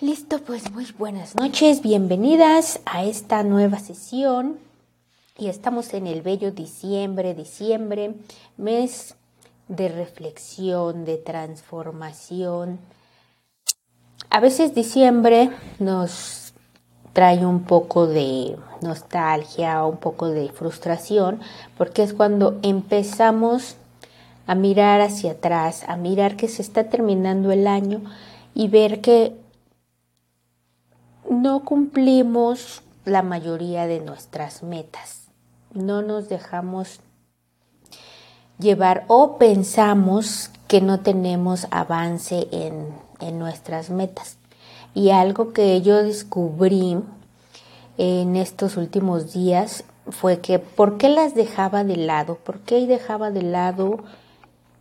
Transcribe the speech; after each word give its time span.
Listo, 0.00 0.38
pues 0.38 0.72
muy 0.72 0.86
buenas 0.98 1.36
noches, 1.36 1.82
bienvenidas 1.82 2.80
a 2.86 3.04
esta 3.04 3.42
nueva 3.42 3.78
sesión. 3.80 4.58
Y 5.36 5.48
estamos 5.48 5.92
en 5.92 6.06
el 6.06 6.22
bello 6.22 6.52
diciembre, 6.52 7.34
diciembre, 7.34 8.14
mes 8.56 9.14
de 9.68 9.90
reflexión, 9.90 11.04
de 11.04 11.18
transformación. 11.18 12.78
A 14.30 14.40
veces 14.40 14.74
diciembre 14.74 15.50
nos 15.78 16.54
trae 17.12 17.44
un 17.44 17.64
poco 17.64 18.06
de 18.06 18.56
nostalgia, 18.80 19.84
un 19.84 19.98
poco 19.98 20.28
de 20.28 20.48
frustración, 20.48 21.40
porque 21.76 22.04
es 22.04 22.14
cuando 22.14 22.58
empezamos 22.62 23.76
a 24.46 24.54
mirar 24.54 25.02
hacia 25.02 25.32
atrás, 25.32 25.84
a 25.88 25.96
mirar 25.96 26.36
que 26.38 26.48
se 26.48 26.62
está 26.62 26.88
terminando 26.88 27.52
el 27.52 27.66
año 27.66 28.00
y 28.54 28.68
ver 28.68 29.02
que 29.02 29.39
no 31.30 31.64
cumplimos 31.64 32.82
la 33.04 33.22
mayoría 33.22 33.86
de 33.86 34.00
nuestras 34.00 34.64
metas. 34.64 35.28
No 35.72 36.02
nos 36.02 36.28
dejamos 36.28 36.98
llevar 38.58 39.04
o 39.06 39.38
pensamos 39.38 40.50
que 40.66 40.80
no 40.80 41.00
tenemos 41.00 41.68
avance 41.70 42.48
en, 42.50 42.88
en 43.20 43.38
nuestras 43.38 43.90
metas. 43.90 44.38
Y 44.92 45.10
algo 45.10 45.52
que 45.52 45.80
yo 45.82 46.02
descubrí 46.02 46.98
en 47.96 48.34
estos 48.34 48.76
últimos 48.76 49.32
días 49.32 49.84
fue 50.08 50.40
que 50.40 50.58
por 50.58 50.98
qué 50.98 51.08
las 51.08 51.36
dejaba 51.36 51.84
de 51.84 51.96
lado, 51.96 52.38
por 52.38 52.58
qué 52.58 52.88
dejaba 52.88 53.30
de 53.30 53.42
lado 53.42 54.02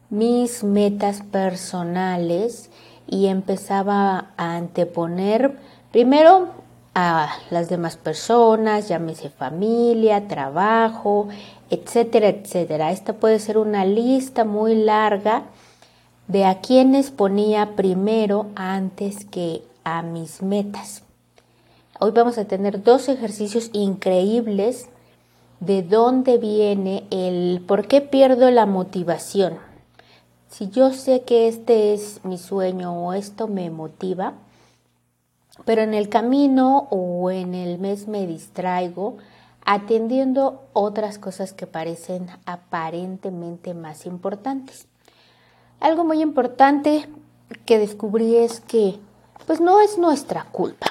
mis 0.09 0.63
metas 0.63 1.21
personales 1.21 2.71
y 3.05 3.27
empezaba 3.27 4.31
a 4.35 4.55
anteponer 4.55 5.59
Primero, 5.91 6.49
a 6.93 7.29
las 7.49 7.67
demás 7.67 7.97
personas, 7.97 8.87
llámese 8.87 9.29
familia, 9.29 10.27
trabajo, 10.27 11.29
etcétera, 11.71 12.27
etcétera. 12.27 12.91
Esta 12.91 13.13
puede 13.13 13.39
ser 13.39 13.57
una 13.57 13.85
lista 13.85 14.45
muy 14.45 14.75
larga 14.75 15.45
de 16.27 16.45
a 16.45 16.61
quienes 16.61 17.09
ponía 17.09 17.75
primero 17.75 18.47
antes 18.53 19.25
que 19.25 19.63
a 19.83 20.03
mis 20.03 20.43
metas. 20.43 21.01
Hoy 21.99 22.11
vamos 22.11 22.37
a 22.37 22.45
tener 22.45 22.83
dos 22.83 23.09
ejercicios 23.09 23.71
increíbles 23.73 24.89
de 25.59 25.81
dónde 25.81 26.37
viene 26.37 27.03
el 27.09 27.63
por 27.67 27.87
qué 27.87 28.01
pierdo 28.01 28.51
la 28.51 28.67
motivación. 28.67 29.57
Si 30.49 30.69
yo 30.69 30.93
sé 30.93 31.21
que 31.21 31.47
este 31.47 31.93
es 31.93 32.19
mi 32.23 32.37
sueño 32.37 32.93
o 32.93 33.13
esto 33.13 33.47
me 33.47 33.71
motiva, 33.71 34.33
pero 35.65 35.81
en 35.81 35.93
el 35.93 36.09
camino 36.09 36.87
o 36.89 37.31
en 37.31 37.53
el 37.53 37.79
mes 37.79 38.07
me 38.07 38.25
distraigo 38.27 39.17
atendiendo 39.65 40.67
otras 40.73 41.19
cosas 41.19 41.53
que 41.53 41.67
parecen 41.67 42.27
aparentemente 42.45 43.73
más 43.73 44.05
importantes. 44.05 44.87
Algo 45.79 46.03
muy 46.03 46.21
importante 46.21 47.07
que 47.65 47.77
descubrí 47.77 48.35
es 48.35 48.61
que 48.61 48.99
pues 49.45 49.61
no 49.61 49.79
es 49.79 49.97
nuestra 49.97 50.45
culpa. 50.45 50.87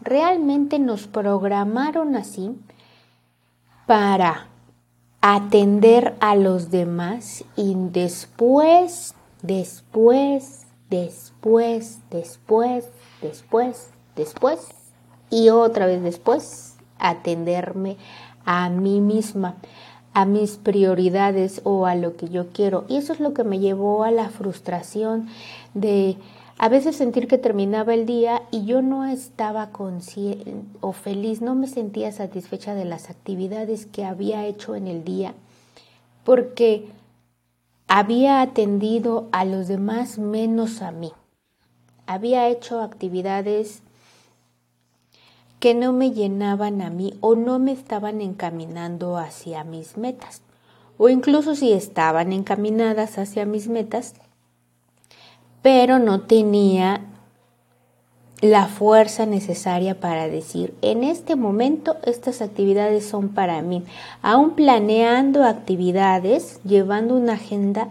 Realmente 0.00 0.78
nos 0.78 1.06
programaron 1.06 2.16
así 2.16 2.56
para 3.86 4.48
atender 5.20 6.14
a 6.20 6.36
los 6.36 6.70
demás 6.70 7.44
y 7.56 7.74
después, 7.76 9.14
después, 9.42 10.66
después, 10.90 11.98
después, 12.10 12.88
después, 13.22 13.90
después 14.16 14.68
y 15.30 15.50
otra 15.50 15.86
vez 15.86 16.02
después 16.02 16.74
atenderme 16.98 17.96
a 18.44 18.70
mí 18.70 19.00
misma, 19.00 19.56
a 20.14 20.24
mis 20.24 20.56
prioridades 20.56 21.60
o 21.64 21.86
a 21.86 21.94
lo 21.94 22.16
que 22.16 22.28
yo 22.28 22.48
quiero. 22.52 22.84
Y 22.88 22.96
eso 22.96 23.12
es 23.12 23.20
lo 23.20 23.34
que 23.34 23.44
me 23.44 23.58
llevó 23.58 24.04
a 24.04 24.10
la 24.10 24.30
frustración 24.30 25.28
de 25.74 26.16
a 26.58 26.70
veces 26.70 26.96
sentir 26.96 27.28
que 27.28 27.36
terminaba 27.36 27.92
el 27.92 28.06
día 28.06 28.42
y 28.50 28.64
yo 28.64 28.80
no 28.80 29.04
estaba 29.04 29.70
consciente 29.72 30.54
o 30.80 30.92
feliz, 30.92 31.42
no 31.42 31.54
me 31.54 31.66
sentía 31.66 32.12
satisfecha 32.12 32.74
de 32.74 32.86
las 32.86 33.10
actividades 33.10 33.84
que 33.84 34.06
había 34.06 34.46
hecho 34.46 34.74
en 34.74 34.86
el 34.86 35.04
día, 35.04 35.34
porque 36.24 36.88
había 37.88 38.40
atendido 38.40 39.28
a 39.32 39.44
los 39.44 39.68
demás 39.68 40.18
menos 40.18 40.80
a 40.80 40.92
mí. 40.92 41.12
Había 42.06 42.48
hecho 42.48 42.80
actividades 42.80 43.82
que 45.60 45.74
no 45.74 45.92
me 45.92 46.12
llenaban 46.12 46.82
a 46.82 46.90
mí 46.90 47.14
o 47.20 47.34
no 47.34 47.58
me 47.58 47.72
estaban 47.72 48.20
encaminando 48.20 49.16
hacia 49.16 49.64
mis 49.64 49.96
metas. 49.96 50.42
O 50.98 51.08
incluso 51.08 51.54
si 51.54 51.72
estaban 51.72 52.32
encaminadas 52.32 53.18
hacia 53.18 53.44
mis 53.44 53.68
metas, 53.68 54.14
pero 55.62 55.98
no 55.98 56.22
tenía 56.22 57.02
la 58.40 58.66
fuerza 58.66 59.24
necesaria 59.24 59.98
para 59.98 60.28
decir, 60.28 60.74
en 60.82 61.04
este 61.04 61.36
momento 61.36 61.96
estas 62.04 62.42
actividades 62.42 63.06
son 63.06 63.30
para 63.30 63.62
mí. 63.62 63.82
Aún 64.22 64.54
planeando 64.54 65.44
actividades, 65.44 66.60
llevando 66.64 67.16
una 67.16 67.34
agenda, 67.34 67.88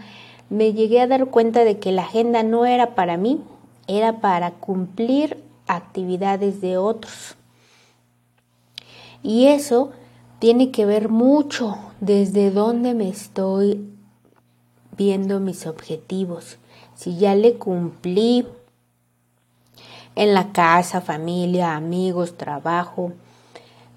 me 0.50 0.74
llegué 0.74 1.02
a 1.02 1.08
dar 1.08 1.28
cuenta 1.28 1.64
de 1.64 1.80
que 1.80 1.92
la 1.92 2.04
agenda 2.04 2.44
no 2.44 2.66
era 2.66 2.94
para 2.94 3.18
mí, 3.18 3.42
era 3.88 4.20
para 4.20 4.52
cumplir 4.52 5.44
actividades 5.68 6.62
de 6.62 6.78
otros. 6.78 7.36
Y 9.26 9.48
eso 9.48 9.90
tiene 10.38 10.70
que 10.70 10.86
ver 10.86 11.10
mucho 11.10 11.76
desde 12.00 12.52
dónde 12.52 12.94
me 12.94 13.10
estoy 13.10 13.90
viendo 14.96 15.40
mis 15.40 15.66
objetivos. 15.66 16.60
Si 16.94 17.18
ya 17.18 17.34
le 17.34 17.56
cumplí 17.56 18.46
en 20.14 20.36
la 20.36 20.52
casa, 20.52 21.02
familia, 21.02 21.76
amigos, 21.76 22.38
trabajo, 22.38 23.14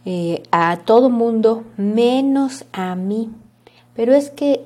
eh, 0.06 0.44
a 0.50 0.78
todo 0.87 1.11
mundo, 1.11 1.65
menos 1.77 2.65
a 2.72 2.95
mí. 2.95 3.31
Pero 3.95 4.15
es 4.15 4.31
que 4.31 4.65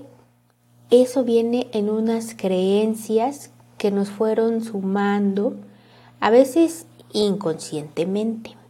eso 0.91 1.25
viene 1.25 1.71
en 1.73 1.91
unas 1.91 2.37
creencias 2.37 3.51
que 3.79 3.91
nos 3.91 4.11
fueron 4.11 4.63
sumando, 4.63 5.57
a 6.21 6.31
veces 6.31 6.87
inconscientemente. 7.13 8.62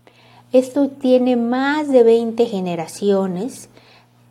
Esto 0.53 0.89
tiene 0.89 1.37
más 1.37 1.89
de 1.89 2.03
20 2.03 2.45
generaciones 2.45 3.71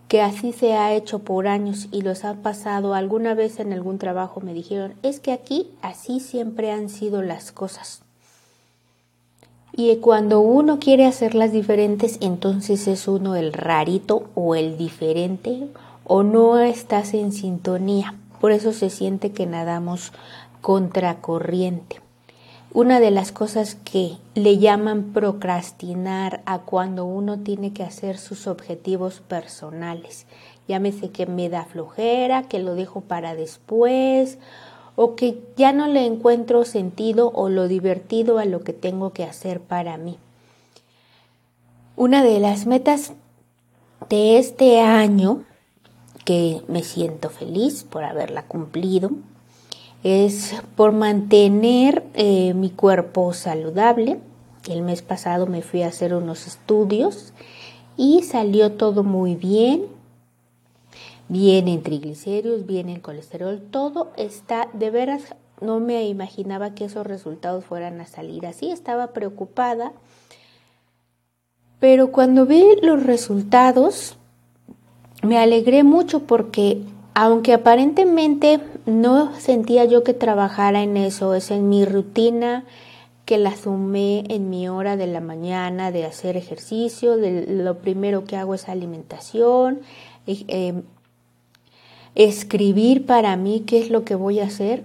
que 0.08 0.22
así 0.22 0.52
se 0.52 0.74
ha 0.74 0.94
hecho 0.94 1.20
por 1.20 1.48
años 1.48 1.88
y 1.92 2.02
los 2.02 2.26
ha 2.26 2.36
pasado 2.36 2.94
alguna 2.94 3.34
vez 3.34 3.59
en 3.59 3.74
algún 3.74 3.98
trabajo 3.98 4.40
me 4.42 4.54
dijeron, 4.54 4.94
es 5.04 5.20
que 5.20 5.31
aquí 5.31 5.72
así 5.81 6.20
siempre 6.20 6.72
han 6.72 6.90
sido 6.90 7.22
las 7.22 7.52
cosas. 7.52 8.04
Y 9.74 9.96
cuando 9.96 10.42
uno 10.42 10.80
quiere 10.80 11.06
hacerlas 11.06 11.54
diferentes, 11.54 12.18
entonces 12.20 12.88
es 12.88 13.08
uno 13.08 13.36
el 13.36 13.54
rarito 13.54 14.30
o 14.36 14.54
el 14.56 14.78
diferente 14.78 15.70
o 16.04 16.24
no 16.24 16.60
estás 16.60 17.14
en 17.14 17.31
sintonía. 17.31 18.16
Por 18.42 18.52
eso 18.52 18.74
se 18.74 18.90
siente 18.90 19.31
que 19.31 19.46
nadamos 19.46 20.12
contracorriente. 20.60 22.02
Una 22.74 23.02
de 23.02 23.12
las 23.12 23.34
cosas 23.34 23.76
que 23.76 24.18
le 24.34 24.58
llaman 24.58 25.12
procrastinar 25.12 26.42
a 26.46 26.59
cuando 26.59 27.04
uno 27.04 27.40
tiene 27.40 27.74
que 27.74 27.84
hacer 27.84 28.18
sus 28.18 28.48
objetivos 28.48 29.20
personales. 29.20 30.26
Llámese 30.70 31.10
que 31.10 31.26
me 31.26 31.50
da 31.50 31.66
flojera, 31.66 32.44
que 32.44 32.60
lo 32.60 32.76
dejo 32.76 33.02
para 33.02 33.36
después 33.36 34.38
o 34.96 35.16
que 35.16 35.42
ya 35.58 35.74
no 35.74 35.88
le 35.88 36.06
encuentro 36.06 36.64
sentido 36.64 37.31
o 37.34 37.50
lo 37.50 37.68
divertido 37.68 38.38
a 38.40 38.45
lo 38.45 38.62
que 38.62 38.72
tengo 38.72 39.12
que 39.12 39.25
hacer 39.25 39.60
para 39.60 39.98
mí. 39.98 40.18
Una 41.98 42.24
de 42.24 42.40
las 42.40 42.68
metas 42.68 43.12
de 44.10 44.38
este 44.38 44.80
año, 44.80 45.44
que 46.24 46.62
me 46.69 46.84
siento 46.84 47.30
feliz 47.30 47.84
por 47.84 48.06
haberla 48.06 48.44
cumplido, 48.44 49.12
es 50.03 50.56
por 50.75 50.92
mantener 50.92 52.03
eh, 52.13 52.53
mi 52.53 52.69
cuerpo 52.69 53.33
saludable. 53.33 54.19
El 54.69 54.81
mes 54.81 55.01
pasado 55.01 55.48
me 55.48 55.62
fui 55.62 55.83
a 55.83 55.88
hacer 55.88 56.13
unos 56.13 56.48
estudios 56.48 57.33
y 57.98 58.24
salió 58.24 58.74
todo 58.74 59.03
muy 59.03 59.36
bien. 59.36 59.86
Bien 61.30 61.68
en 61.68 61.81
triglicéridos, 61.81 62.65
bien 62.65 62.89
en 62.89 63.00
colesterol, 63.00 63.62
todo 63.71 64.12
está 64.18 64.68
de 64.74 64.89
veras, 64.89 65.36
no 65.62 65.80
me 65.80 66.06
imaginaba 66.07 66.74
que 66.75 66.86
esos 66.86 67.07
resultados 67.07 67.63
fueran 67.63 68.01
a 68.01 68.06
salir 68.06 68.45
así, 68.45 68.69
estaba 68.69 69.13
preocupada. 69.13 69.94
Pero 71.80 72.12
cuando 72.12 72.45
vi 72.45 72.63
los 72.81 73.04
resultados, 73.04 74.18
me 75.24 75.38
alegré 75.38 75.83
mucho 75.83 76.27
porque 76.27 76.81
aunque 77.13 77.54
aparentemente 77.54 78.59
no 78.92 79.34
sentía 79.40 79.86
yo 79.86 80.04
que 80.04 80.14
trabajara 80.14 80.84
en 80.84 80.98
eso, 80.98 81.34
es 81.34 81.52
en 81.52 81.70
mi 81.70 81.86
rutina 81.86 82.66
que 83.26 83.38
la 83.38 83.56
sumé 83.56 84.26
en 84.28 84.50
mi 84.50 84.68
hora 84.68 84.98
de 84.98 85.08
la 85.08 85.22
mañana 85.22 85.92
de 85.92 86.06
hacer 86.06 86.36
ejercicio. 86.36 87.18
De, 87.18 87.46
lo 87.48 87.78
primero 87.78 88.26
que 88.26 88.36
hago 88.36 88.54
es 88.54 88.68
alimentación, 88.68 89.80
eh, 90.28 90.82
escribir 92.16 93.06
para 93.06 93.36
mí 93.38 93.64
qué 93.66 93.80
es 93.80 93.90
lo 93.90 94.04
que 94.04 94.16
voy 94.16 94.40
a 94.40 94.46
hacer. 94.46 94.84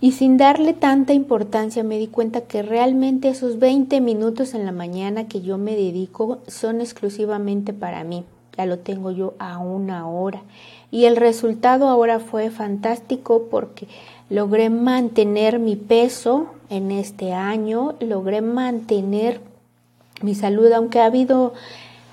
Y 0.00 0.12
sin 0.12 0.36
darle 0.36 0.74
tanta 0.74 1.12
importancia 1.12 1.82
me 1.82 1.98
di 1.98 2.08
cuenta 2.08 2.42
que 2.42 2.62
realmente 2.62 3.28
esos 3.28 3.58
20 3.58 4.00
minutos 4.00 4.54
en 4.54 4.66
la 4.66 4.72
mañana 4.72 5.28
que 5.28 5.40
yo 5.40 5.56
me 5.56 5.76
dedico 5.76 6.40
son 6.46 6.80
exclusivamente 6.80 7.72
para 7.72 8.04
mí. 8.04 8.24
Ya 8.56 8.66
lo 8.66 8.78
tengo 8.78 9.10
yo 9.10 9.34
a 9.38 9.58
una 9.58 10.08
hora. 10.08 10.42
Y 10.94 11.06
el 11.06 11.16
resultado 11.16 11.88
ahora 11.88 12.20
fue 12.20 12.50
fantástico 12.50 13.48
porque 13.50 13.88
logré 14.30 14.70
mantener 14.70 15.58
mi 15.58 15.74
peso 15.74 16.46
en 16.70 16.92
este 16.92 17.32
año, 17.32 17.96
logré 17.98 18.42
mantener 18.42 19.40
mi 20.22 20.36
salud, 20.36 20.70
aunque 20.70 21.00
ha 21.00 21.06
habido 21.06 21.52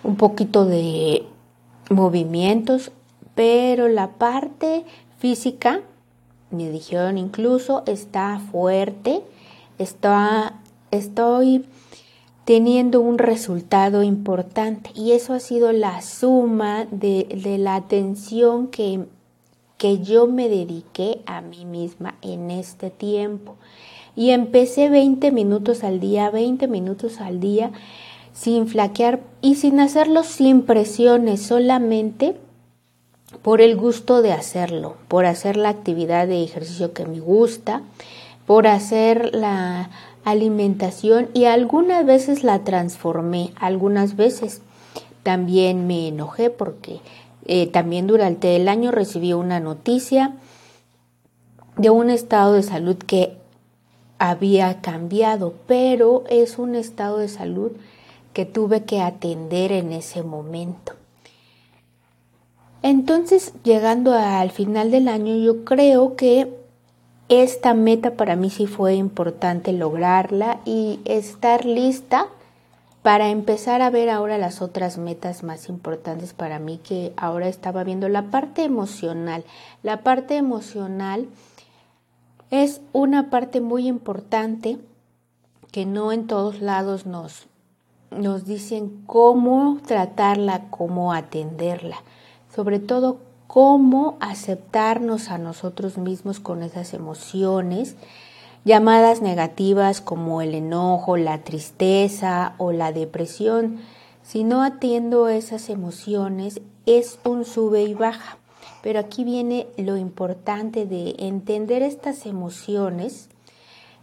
un 0.03 0.15
poquito 0.15 0.65
de 0.65 1.27
movimientos, 1.91 2.91
pero 3.35 3.87
la 3.87 4.13
parte 4.13 4.83
física, 5.19 5.81
me 6.49 6.71
dijeron 6.71 7.19
incluso, 7.19 7.83
está 7.85 8.39
fuerte, 8.51 9.21
está, 9.77 10.55
estoy 10.89 11.65
teniendo 12.45 13.01
un 13.01 13.17
resultado 13.17 14.03
importante 14.03 14.91
y 14.95 15.11
eso 15.11 15.33
ha 15.33 15.39
sido 15.39 15.71
la 15.71 16.01
suma 16.01 16.85
de, 16.91 17.27
de 17.43 17.57
la 17.57 17.75
atención 17.75 18.67
que 18.67 19.05
que 19.81 19.97
yo 19.97 20.27
me 20.27 20.47
dediqué 20.47 21.23
a 21.25 21.41
mí 21.41 21.65
misma 21.65 22.13
en 22.21 22.51
este 22.51 22.91
tiempo. 22.91 23.55
Y 24.15 24.29
empecé 24.29 24.89
20 24.89 25.31
minutos 25.31 25.83
al 25.83 25.99
día, 25.99 26.29
20 26.29 26.67
minutos 26.67 27.19
al 27.19 27.39
día, 27.39 27.71
sin 28.31 28.67
flaquear 28.67 29.21
y 29.41 29.55
sin 29.55 29.79
hacerlo 29.79 30.23
sin 30.23 30.61
presiones, 30.67 31.41
solamente 31.41 32.35
por 33.41 33.59
el 33.59 33.75
gusto 33.75 34.21
de 34.21 34.33
hacerlo, 34.33 34.97
por 35.07 35.25
hacer 35.25 35.57
la 35.57 35.69
actividad 35.69 36.27
de 36.27 36.43
ejercicio 36.43 36.93
que 36.93 37.07
me 37.07 37.19
gusta, 37.19 37.81
por 38.45 38.67
hacer 38.67 39.33
la 39.33 39.89
alimentación 40.23 41.29
y 41.33 41.45
algunas 41.45 42.05
veces 42.05 42.43
la 42.43 42.63
transformé, 42.63 43.51
algunas 43.55 44.15
veces 44.15 44.61
también 45.23 45.87
me 45.87 46.07
enojé 46.07 46.49
porque 46.49 46.99
eh, 47.45 47.67
también 47.67 48.07
durante 48.07 48.55
el 48.55 48.67
año 48.67 48.91
recibí 48.91 49.33
una 49.33 49.59
noticia 49.59 50.35
de 51.77 51.89
un 51.89 52.09
estado 52.09 52.53
de 52.53 52.63
salud 52.63 52.97
que 52.97 53.37
había 54.19 54.81
cambiado, 54.81 55.55
pero 55.65 56.23
es 56.29 56.59
un 56.59 56.75
estado 56.75 57.17
de 57.17 57.27
salud 57.27 57.71
que 58.33 58.45
tuve 58.45 58.83
que 58.83 59.01
atender 59.01 59.71
en 59.71 59.91
ese 59.91 60.23
momento. 60.23 60.93
Entonces, 62.83 63.53
llegando 63.63 64.13
al 64.13 64.51
final 64.51 64.91
del 64.91 65.07
año, 65.07 65.35
yo 65.35 65.63
creo 65.63 66.15
que 66.15 66.60
esta 67.31 67.73
meta 67.73 68.15
para 68.15 68.35
mí 68.35 68.49
sí 68.49 68.67
fue 68.67 68.95
importante 68.95 69.71
lograrla 69.71 70.59
y 70.65 70.99
estar 71.05 71.63
lista 71.63 72.27
para 73.03 73.29
empezar 73.29 73.81
a 73.81 73.89
ver 73.89 74.09
ahora 74.09 74.37
las 74.37 74.61
otras 74.61 74.97
metas 74.97 75.41
más 75.41 75.69
importantes 75.69 76.33
para 76.33 76.59
mí 76.59 76.77
que 76.83 77.13
ahora 77.15 77.47
estaba 77.47 77.85
viendo 77.85 78.09
la 78.09 78.23
parte 78.23 78.65
emocional. 78.65 79.45
La 79.81 80.03
parte 80.03 80.35
emocional 80.35 81.29
es 82.49 82.81
una 82.91 83.29
parte 83.29 83.61
muy 83.61 83.87
importante 83.87 84.77
que 85.71 85.85
no 85.85 86.11
en 86.11 86.27
todos 86.27 86.59
lados 86.59 87.05
nos, 87.05 87.47
nos 88.11 88.45
dicen 88.45 89.03
cómo 89.07 89.79
tratarla, 89.87 90.69
cómo 90.69 91.13
atenderla, 91.13 92.03
sobre 92.53 92.79
todo 92.79 93.30
cómo 93.51 94.15
aceptarnos 94.21 95.27
a 95.27 95.37
nosotros 95.37 95.97
mismos 95.97 96.39
con 96.39 96.63
esas 96.63 96.93
emociones 96.93 97.97
llamadas 98.63 99.21
negativas 99.21 99.99
como 99.99 100.41
el 100.41 100.55
enojo, 100.55 101.17
la 101.17 101.39
tristeza 101.39 102.53
o 102.59 102.71
la 102.71 102.93
depresión. 102.93 103.79
Si 104.23 104.45
no 104.45 104.63
atiendo 104.63 105.27
esas 105.27 105.67
emociones, 105.67 106.61
es 106.85 107.19
un 107.25 107.43
sube 107.43 107.83
y 107.83 107.93
baja. 107.93 108.37
Pero 108.81 109.01
aquí 109.01 109.25
viene 109.25 109.67
lo 109.75 109.97
importante 109.97 110.85
de 110.85 111.15
entender 111.19 111.83
estas 111.83 112.25
emociones. 112.25 113.27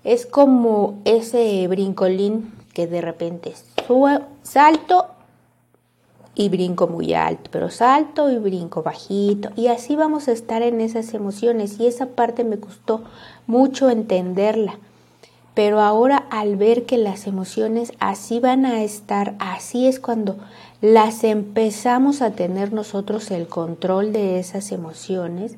Es 0.05 0.27
como 0.27 1.01
ese 1.07 1.67
brincolín 1.69 2.53
que 2.75 2.87
de 2.87 3.01
repente 3.01 3.55
salto 4.43 5.07
y 6.39 6.49
brinco 6.49 6.87
muy 6.87 7.15
alto, 7.15 7.51
pero 7.51 7.69
salto 7.69 8.31
y 8.31 8.39
brinco 8.39 8.85
bajito 8.85 9.51
y 9.57 9.67
así 9.67 9.97
vamos 9.97 10.29
a 10.29 10.33
estar 10.33 10.63
en 10.63 10.81
esas 10.81 11.13
emociones 11.13 11.81
y 11.81 11.89
esa 11.89 12.07
parte 12.07 12.45
me 12.45 12.59
costó 12.61 13.03
mucho 13.49 13.91
entenderla. 13.91 14.79
Pero 15.55 15.81
ahora 15.81 16.29
al 16.31 16.55
ver 16.55 16.87
que 16.87 16.97
las 16.97 17.27
emociones 17.27 17.93
así 17.99 18.39
van 18.39 18.67
a 18.67 18.85
estar, 18.85 19.35
así 19.41 19.89
es 19.89 19.99
cuando 19.99 20.37
las 20.81 21.25
empezamos 21.25 22.23
a 22.23 22.31
tener 22.31 22.73
nosotros 22.73 23.33
el 23.33 23.49
control 23.49 24.13
de 24.13 24.39
esas 24.39 24.71
emociones, 24.71 25.57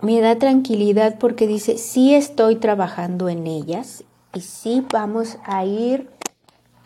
me 0.00 0.22
da 0.22 0.38
tranquilidad 0.38 1.18
porque 1.18 1.46
dice, 1.46 1.76
sí 1.76 2.14
estoy 2.14 2.56
trabajando 2.56 3.28
en 3.28 3.46
ellas 3.46 4.04
y 4.32 4.40
sí 4.40 4.82
vamos 4.90 5.36
a 5.44 5.66
ir 5.66 6.08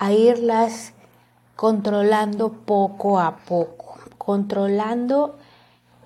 a 0.00 0.12
irlas 0.12 0.91
controlando 1.62 2.50
poco 2.50 3.20
a 3.20 3.36
poco, 3.36 3.94
controlando 4.18 5.36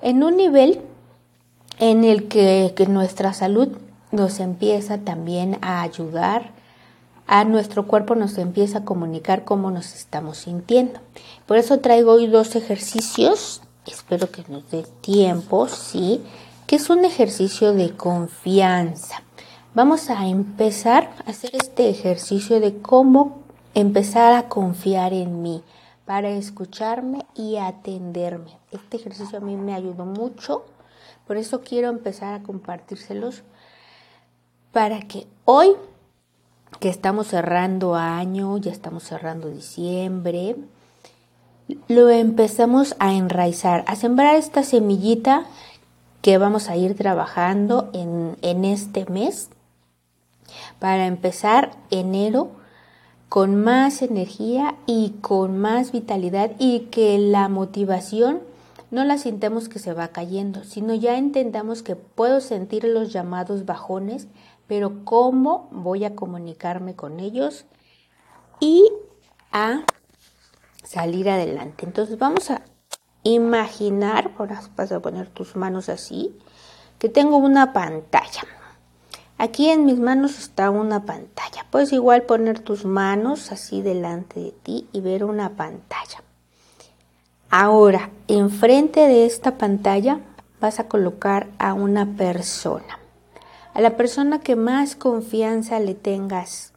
en 0.03 0.23
un 0.23 0.37
nivel 0.37 0.83
en 1.79 2.05
el 2.05 2.29
que, 2.29 2.75
nuestra 2.91 3.33
salud 3.33 3.69
nos 4.13 4.39
empieza 4.41 4.99
también 4.99 5.57
a 5.63 5.81
ayudar, 5.81 6.51
a 7.27 7.45
nuestro 7.45 7.87
cuerpo 7.87 8.15
nos 8.15 8.37
empieza 8.37 8.81
a 8.81 8.85
comunicar 8.85 9.47
cómo 9.47 9.71
nos 9.71 9.95
estamos 9.95 10.37
sintiendo. 10.37 11.01
Por 11.47 11.57
eso 11.57 11.79
traigo 11.79 12.13
hoy 12.13 12.27
dos 12.27 12.55
ejercicios, 12.55 13.63
espero 13.87 14.31
que 14.31 14.45
nos 14.49 14.71
dé 14.71 14.85
tiempo, 15.01 15.69
sí, 15.69 16.21
que 16.67 16.77
es 16.77 16.91
un 16.91 17.03
ejercicio 17.07 17.73
de 17.73 17.97
confianza. 17.97 19.23
Vamos 19.75 20.11
a 20.11 20.29
empezar 20.29 21.15
a 21.27 21.31
hacer 21.31 21.53
este 21.55 21.89
ejercicio 21.89 22.61
de 22.61 22.77
cómo 22.77 23.46
empezar 23.77 24.33
a 24.33 24.49
confiar 24.49 25.13
en 25.13 25.43
mí 25.43 25.63
para 26.07 26.31
escucharme 26.31 27.27
y 27.35 27.59
atenderme. 27.59 28.57
Este 28.73 28.97
ejercicio 28.97 29.37
a 29.37 29.43
mí 29.43 29.55
me 29.57 29.75
ayudó 29.75 30.07
mucho, 30.07 30.65
por 31.27 31.37
eso 31.37 31.61
quiero 31.61 31.91
empezar 31.91 32.33
a 32.33 32.43
compartírselos 32.43 33.43
para 34.73 35.01
que 35.01 35.27
hoy, 35.45 35.73
que 36.81 36.89
estamos 36.89 37.27
cerrando 37.27 37.97
año, 37.97 38.57
ya 38.57 38.73
estamos 38.73 39.03
cerrando 39.03 39.51
diciembre, 39.51 40.57
lo 41.87 42.09
empezamos 42.09 42.97
a 42.99 43.13
enraizar, 43.13 43.85
a 43.89 43.95
sembrar 43.95 44.37
esta 44.37 44.63
semillita 44.63 45.45
que 46.23 46.39
vamos 46.39 46.71
a 46.71 46.77
ir 46.77 46.97
trabajando 46.97 47.91
en, 47.93 48.39
en 48.41 48.65
este 48.65 49.05
mes 49.11 49.51
para 50.79 51.07
empezar 51.07 51.73
enero 51.91 52.56
con 53.37 53.55
más 53.55 54.01
energía 54.01 54.77
y 54.87 55.11
con 55.21 55.59
más 55.59 55.93
vitalidad 55.93 56.53
y 56.59 56.89
que 56.91 57.19
la 57.19 57.51
motivación 57.51 58.41
no 58.91 59.05
la 59.05 59.19
sintamos 59.19 59.69
que 59.69 59.79
se 59.79 59.93
va 59.93 60.09
cayendo, 60.09 60.65
sino 60.65 60.95
ya 60.95 61.19
entendamos 61.19 61.83
que 61.83 61.97
puedo 61.97 62.41
sentir 62.41 62.85
los 62.85 63.13
llamados 63.13 63.67
bajones, 63.67 64.27
pero 64.67 65.05
cómo 65.05 65.69
voy 65.71 66.07
a 66.07 66.17
comunicarme 66.17 66.95
con 66.95 67.21
ellos 67.21 67.67
y 68.59 68.91
a 69.53 69.85
salir 70.83 71.29
adelante. 71.29 71.85
Entonces 71.85 72.19
vamos 72.19 72.51
a 72.51 72.63
imaginar, 73.23 74.33
ahora 74.39 74.63
vas 74.77 74.93
a 74.93 75.01
poner 75.01 75.29
tus 75.29 75.57
manos 75.57 75.91
así, 75.91 76.35
que 76.99 77.11
tengo 77.11 77.37
una 77.37 77.75
pantalla. 77.75 78.45
Aquí 79.39 79.69
en 79.69 79.85
mis 79.85 79.99
manos 79.99 80.39
está 80.39 80.71
una 80.71 81.05
pantalla. 81.05 81.67
Puedes 81.71 81.93
igual 81.93 82.23
poner 82.23 82.61
tus 82.61 82.85
manos 82.85 83.53
así 83.53 83.83
delante 83.83 84.41
de 84.41 84.53
ti 84.53 84.89
y 84.93 85.01
ver 85.01 85.25
una 85.25 85.51
pantalla. 85.57 86.23
Ahora, 87.51 88.11
enfrente 88.29 89.01
de 89.01 89.27
esta 89.27 89.59
pantalla 89.59 90.21
vas 90.61 90.81
a 90.81 90.89
colocar 90.89 91.49
a 91.59 91.75
una 91.75 92.17
persona. 92.17 92.99
A 93.75 93.81
la 93.83 93.97
persona 93.97 94.41
que 94.41 94.57
más 94.57 94.97
confianza 94.97 95.81
le 95.81 95.95
tengas 95.95 96.73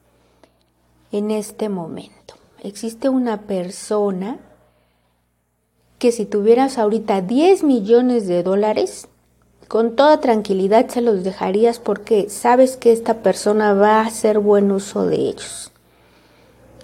en 1.11 1.31
este 1.31 1.69
momento. 1.69 2.35
Existe 2.61 3.07
una 3.07 3.41
persona 3.41 4.37
que 5.97 6.11
si 6.11 6.25
tuvieras 6.25 6.77
ahorita 6.77 7.21
10 7.21 7.63
millones 7.63 8.27
de 8.27 8.43
dólares, 8.43 9.07
con 9.69 9.95
toda 9.95 10.19
tranquilidad 10.19 10.87
se 10.87 10.99
los 10.99 11.23
dejarías 11.23 11.77
porque 11.77 12.27
sabes 12.29 12.75
que 12.75 12.91
esta 12.91 13.21
persona 13.21 13.73
va 13.73 14.01
a 14.01 14.07
hacer 14.07 14.39
buen 14.39 14.71
uso 14.71 15.05
de 15.05 15.17
ellos. 15.17 15.71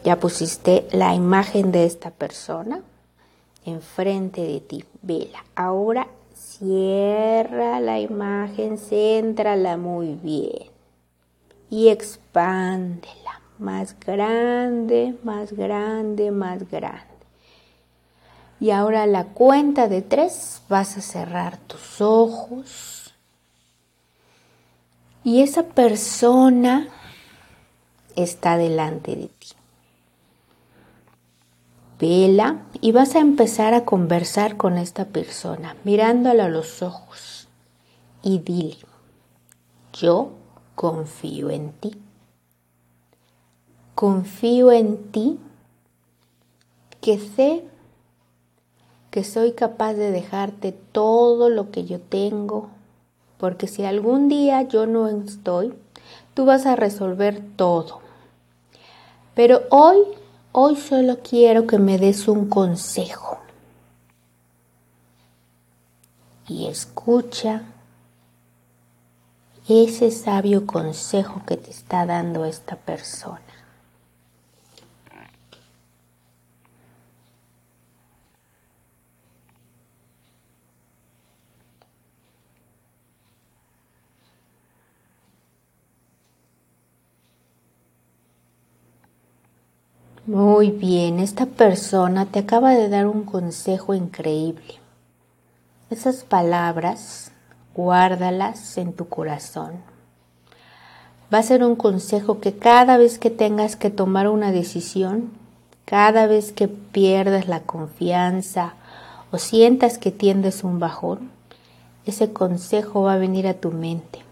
Ya 0.04 0.20
pusiste 0.20 0.88
la 0.92 1.16
imagen 1.16 1.72
de 1.72 1.86
esta 1.86 2.12
persona 2.12 2.84
enfrente 3.66 4.42
de 4.42 4.60
ti. 4.60 4.86
Vela. 5.02 5.44
Ahora 5.56 6.08
cierra 6.36 7.80
la 7.80 8.00
imagen, 8.00 8.78
céntrala 8.78 9.78
muy 9.78 10.14
bien 10.22 10.70
y 11.72 11.90
expándela. 11.90 13.42
Más 13.58 14.00
grande, 14.00 15.16
más 15.24 15.54
grande, 15.54 16.30
más 16.30 16.70
grande. 16.70 17.15
Y 18.60 18.72
ahora 18.72 19.06
la 19.06 19.26
cuenta 19.26 19.88
de 19.88 20.02
tres 20.02 20.62
vas 20.70 20.98
a 20.98 21.02
cerrar 21.02 21.58
tus 21.58 22.02
ojos. 22.02 23.14
Y 25.24 25.42
esa 25.42 25.64
persona 25.64 26.88
está 28.16 28.58
delante 28.58 29.16
de 29.16 29.28
ti 29.28 29.48
vela 32.00 32.66
y 32.82 32.92
vas 32.92 33.16
a 33.16 33.20
empezar 33.20 33.74
a 33.74 33.86
conversar 33.86 34.58
con 34.58 34.78
esta 34.78 35.06
persona, 35.06 35.76
mirándola 35.84 36.46
a 36.46 36.50
los 36.50 36.82
ojos 36.82 37.48
y 38.22 38.40
dile, 38.40 38.78
yo 39.94 40.32
confío 40.76 41.50
en 41.50 41.72
ti. 41.74 41.96
Confío 43.94 44.72
en 44.74 45.12
ti 45.12 45.40
que 47.00 47.18
sé 47.20 47.64
que 49.16 49.24
soy 49.24 49.54
capaz 49.54 49.96
de 49.96 50.12
dejarte 50.12 50.74
todo 50.92 51.50
lo 51.50 51.72
que 51.72 51.86
yo 51.86 52.00
tengo, 52.00 52.70
porque 53.40 53.66
si 53.66 53.84
algún 53.84 54.30
día 54.30 54.62
yo 54.62 54.86
no 54.86 55.08
estoy, 55.08 55.74
tú 56.36 56.46
vas 56.46 56.68
a 56.68 56.76
resolver 56.76 57.42
todo. 57.56 58.02
Pero 59.34 59.62
hoy 59.72 59.98
Hoy 60.58 60.78
solo 60.78 61.18
quiero 61.22 61.68
que 61.68 61.78
me 61.80 61.98
des 61.98 62.30
un 62.30 62.48
consejo. 62.48 63.40
Y 66.48 66.68
escucha 66.68 67.64
ese 69.68 70.12
sabio 70.12 70.66
consejo 70.66 71.42
que 71.46 71.58
te 71.58 71.72
está 71.72 72.06
dando 72.06 72.46
esta 72.46 72.78
persona. 72.78 73.45
Muy 90.28 90.72
bien, 90.72 91.20
esta 91.20 91.46
persona 91.46 92.26
te 92.26 92.40
acaba 92.40 92.72
de 92.72 92.90
dar 92.90 93.06
un 93.06 93.26
consejo 93.26 93.94
increíble. 93.94 94.80
Esas 95.92 96.24
palabras, 96.24 97.32
guárdalas 97.76 98.80
en 98.80 98.94
tu 98.94 99.08
corazón. 99.08 99.74
Va 101.32 101.38
a 101.38 101.44
ser 101.44 101.64
un 101.64 101.76
consejo 101.76 102.40
que 102.40 102.58
cada 102.58 102.98
vez 102.98 103.20
que 103.20 103.30
tengas 103.30 103.76
que 103.76 103.92
tomar 103.92 104.28
una 104.28 104.52
decisión, 104.52 105.30
cada 105.86 106.26
vez 106.26 106.52
que 106.52 106.68
pierdas 106.70 107.48
la 107.48 107.60
confianza 107.60 108.74
o 109.32 109.38
sientas 109.38 110.00
que 110.00 110.10
tiendes 110.10 110.64
un 110.64 110.80
bajón, 110.80 111.30
ese 112.08 112.34
consejo 112.34 113.04
va 113.04 113.14
a 113.14 113.20
venir 113.20 113.46
a 113.48 113.54
tu 113.54 113.72
mente. 113.72 114.26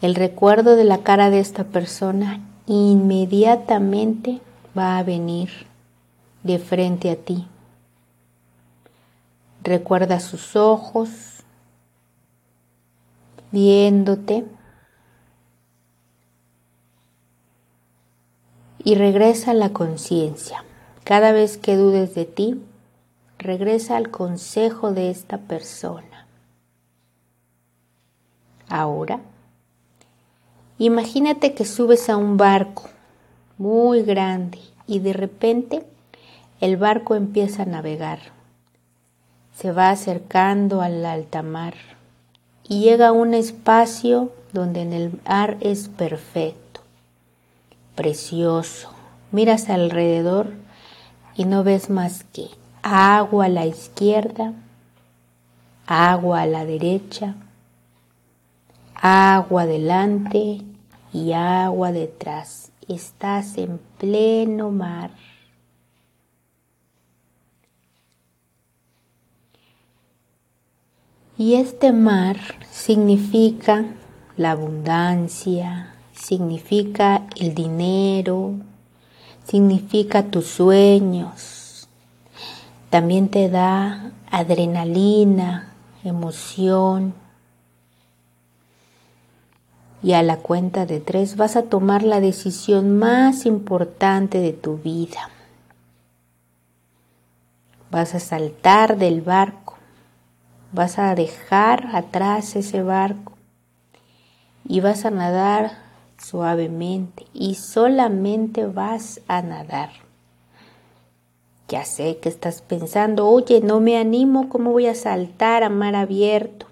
El 0.00 0.14
recuerdo 0.14 0.76
de 0.76 0.84
la 0.84 1.02
cara 1.02 1.28
de 1.28 1.40
esta 1.40 1.64
persona 1.64 2.40
inmediatamente 2.70 4.40
va 4.78 4.98
a 4.98 5.02
venir 5.02 5.50
de 6.44 6.60
frente 6.60 7.10
a 7.10 7.16
ti. 7.16 7.48
Recuerda 9.64 10.20
sus 10.20 10.54
ojos 10.54 11.42
viéndote 13.50 14.44
y 18.84 18.94
regresa 18.94 19.50
a 19.50 19.54
la 19.54 19.72
conciencia. 19.72 20.64
Cada 21.02 21.32
vez 21.32 21.58
que 21.58 21.76
dudes 21.76 22.14
de 22.14 22.24
ti, 22.24 22.62
regresa 23.36 23.96
al 23.96 24.12
consejo 24.12 24.92
de 24.92 25.10
esta 25.10 25.38
persona. 25.38 26.28
Ahora 28.68 29.20
Imagínate 30.82 31.52
que 31.52 31.66
subes 31.66 32.08
a 32.08 32.16
un 32.16 32.38
barco 32.38 32.88
muy 33.58 34.02
grande 34.02 34.58
y 34.86 35.00
de 35.00 35.12
repente 35.12 35.84
el 36.58 36.78
barco 36.78 37.14
empieza 37.14 37.64
a 37.64 37.66
navegar. 37.66 38.20
Se 39.54 39.72
va 39.72 39.90
acercando 39.90 40.80
al 40.80 41.04
alta 41.04 41.42
mar 41.42 41.74
y 42.66 42.80
llega 42.80 43.08
a 43.08 43.12
un 43.12 43.34
espacio 43.34 44.32
donde 44.54 44.80
en 44.80 44.94
el 44.94 45.20
mar 45.28 45.58
es 45.60 45.90
perfecto, 45.90 46.80
precioso. 47.94 48.90
Miras 49.32 49.68
alrededor 49.68 50.54
y 51.36 51.44
no 51.44 51.62
ves 51.62 51.90
más 51.90 52.24
que 52.24 52.46
agua 52.80 53.44
a 53.44 53.48
la 53.50 53.66
izquierda, 53.66 54.54
agua 55.86 56.40
a 56.40 56.46
la 56.46 56.64
derecha, 56.64 57.34
agua 58.94 59.64
adelante 59.64 60.69
y 61.12 61.32
agua 61.32 61.92
detrás. 61.92 62.72
Estás 62.88 63.58
en 63.58 63.78
pleno 63.98 64.70
mar. 64.70 65.10
Y 71.36 71.54
este 71.54 71.92
mar 71.92 72.36
significa 72.70 73.86
la 74.36 74.50
abundancia, 74.50 75.94
significa 76.12 77.26
el 77.36 77.54
dinero, 77.54 78.56
significa 79.44 80.24
tus 80.30 80.46
sueños. 80.46 81.88
También 82.90 83.28
te 83.28 83.48
da 83.48 84.12
adrenalina, 84.30 85.72
emoción, 86.04 87.14
y 90.02 90.12
a 90.12 90.22
la 90.22 90.38
cuenta 90.38 90.86
de 90.86 91.00
tres 91.00 91.36
vas 91.36 91.56
a 91.56 91.64
tomar 91.64 92.02
la 92.02 92.20
decisión 92.20 92.98
más 92.98 93.44
importante 93.46 94.38
de 94.38 94.52
tu 94.52 94.78
vida. 94.78 95.30
Vas 97.90 98.14
a 98.14 98.20
saltar 98.20 98.96
del 98.96 99.20
barco, 99.20 99.74
vas 100.72 100.98
a 100.98 101.14
dejar 101.14 101.94
atrás 101.94 102.56
ese 102.56 102.82
barco 102.82 103.32
y 104.64 104.80
vas 104.80 105.04
a 105.04 105.10
nadar 105.10 105.72
suavemente 106.16 107.26
y 107.32 107.56
solamente 107.56 108.66
vas 108.66 109.20
a 109.26 109.42
nadar. 109.42 109.90
Ya 111.68 111.84
sé 111.84 112.18
que 112.18 112.28
estás 112.28 112.62
pensando, 112.62 113.28
oye, 113.28 113.60
no 113.60 113.80
me 113.80 113.96
animo, 113.96 114.48
¿cómo 114.48 114.72
voy 114.72 114.86
a 114.86 114.94
saltar 114.94 115.62
a 115.62 115.68
mar 115.68 115.94
abierto? 115.94 116.69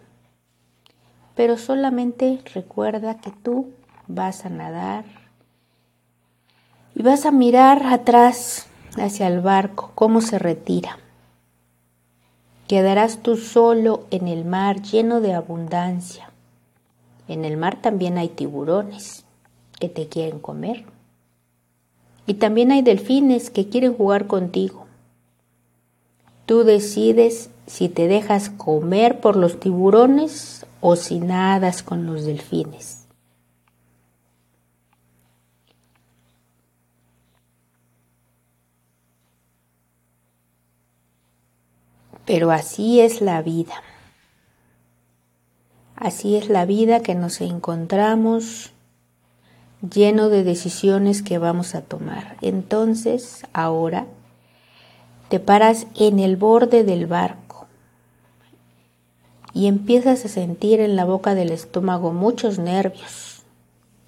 Pero 1.39 1.57
solamente 1.57 2.41
recuerda 2.53 3.21
que 3.21 3.31
tú 3.31 3.69
vas 4.09 4.45
a 4.45 4.49
nadar 4.49 5.05
y 6.97 7.03
vas 7.05 7.27
a 7.27 7.31
mirar 7.31 7.87
atrás 7.87 8.67
hacia 8.97 9.29
el 9.29 9.41
barco, 9.41 9.93
cómo 9.95 10.21
se 10.21 10.41
retira. 10.41 10.99
Quedarás 12.67 13.23
tú 13.23 13.37
solo 13.37 14.05
en 14.11 14.27
el 14.27 14.45
mar 14.45 14.83
lleno 14.83 15.21
de 15.21 15.33
abundancia. 15.33 16.29
En 17.29 17.45
el 17.45 17.57
mar 17.57 17.81
también 17.81 18.19
hay 18.19 18.31
tiburones 18.31 19.25
que 19.79 19.89
te 19.89 20.09
quieren 20.09 20.41
comer. 20.41 20.87
Y 22.27 22.35
también 22.35 22.73
hay 22.73 22.83
delfines 22.83 23.51
que 23.51 23.69
quieren 23.69 23.95
jugar 23.95 24.27
contigo. 24.27 24.87
Tú 26.47 26.65
decides 26.65 27.51
si 27.69 27.91
te 27.91 28.09
dejas 28.09 28.49
comer 28.49 29.21
por 29.21 29.37
los 29.37 29.61
tiburones 29.61 30.65
o 30.81 30.97
si 30.97 31.21
nadas 31.21 31.83
con 31.83 32.07
los 32.07 32.25
delfines. 32.25 33.07
Pero 42.25 42.51
así 42.51 43.01
es 43.01 43.21
la 43.21 43.43
vida. 43.43 43.75
Así 45.95 46.37
es 46.37 46.49
la 46.49 46.65
vida 46.65 47.01
que 47.01 47.15
nos 47.15 47.41
encontramos 47.43 48.73
lleno 49.83 50.31
de 50.31 50.43
decisiones 50.43 51.23
que 51.23 51.39
vamos 51.39 51.75
a 51.75 51.83
tomar. 51.83 52.37
Entonces, 52.41 53.47
ahora, 53.53 54.07
te 55.29 55.39
paras 55.39 55.87
en 55.97 56.19
el 56.19 56.37
borde 56.37 56.83
del 56.85 57.07
barco 57.07 57.48
y 59.59 59.67
empiezas 59.67 60.25
a 60.25 60.29
sentir 60.29 60.79
en 60.79 60.95
la 60.95 61.05
boca 61.05 61.35
del 61.35 61.51
estómago 61.51 62.13
muchos 62.13 62.61
nervios, 62.61 63.43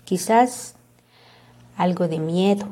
quizás 0.04 0.76
algo 1.76 2.06
de 2.06 2.20
miedo, 2.20 2.66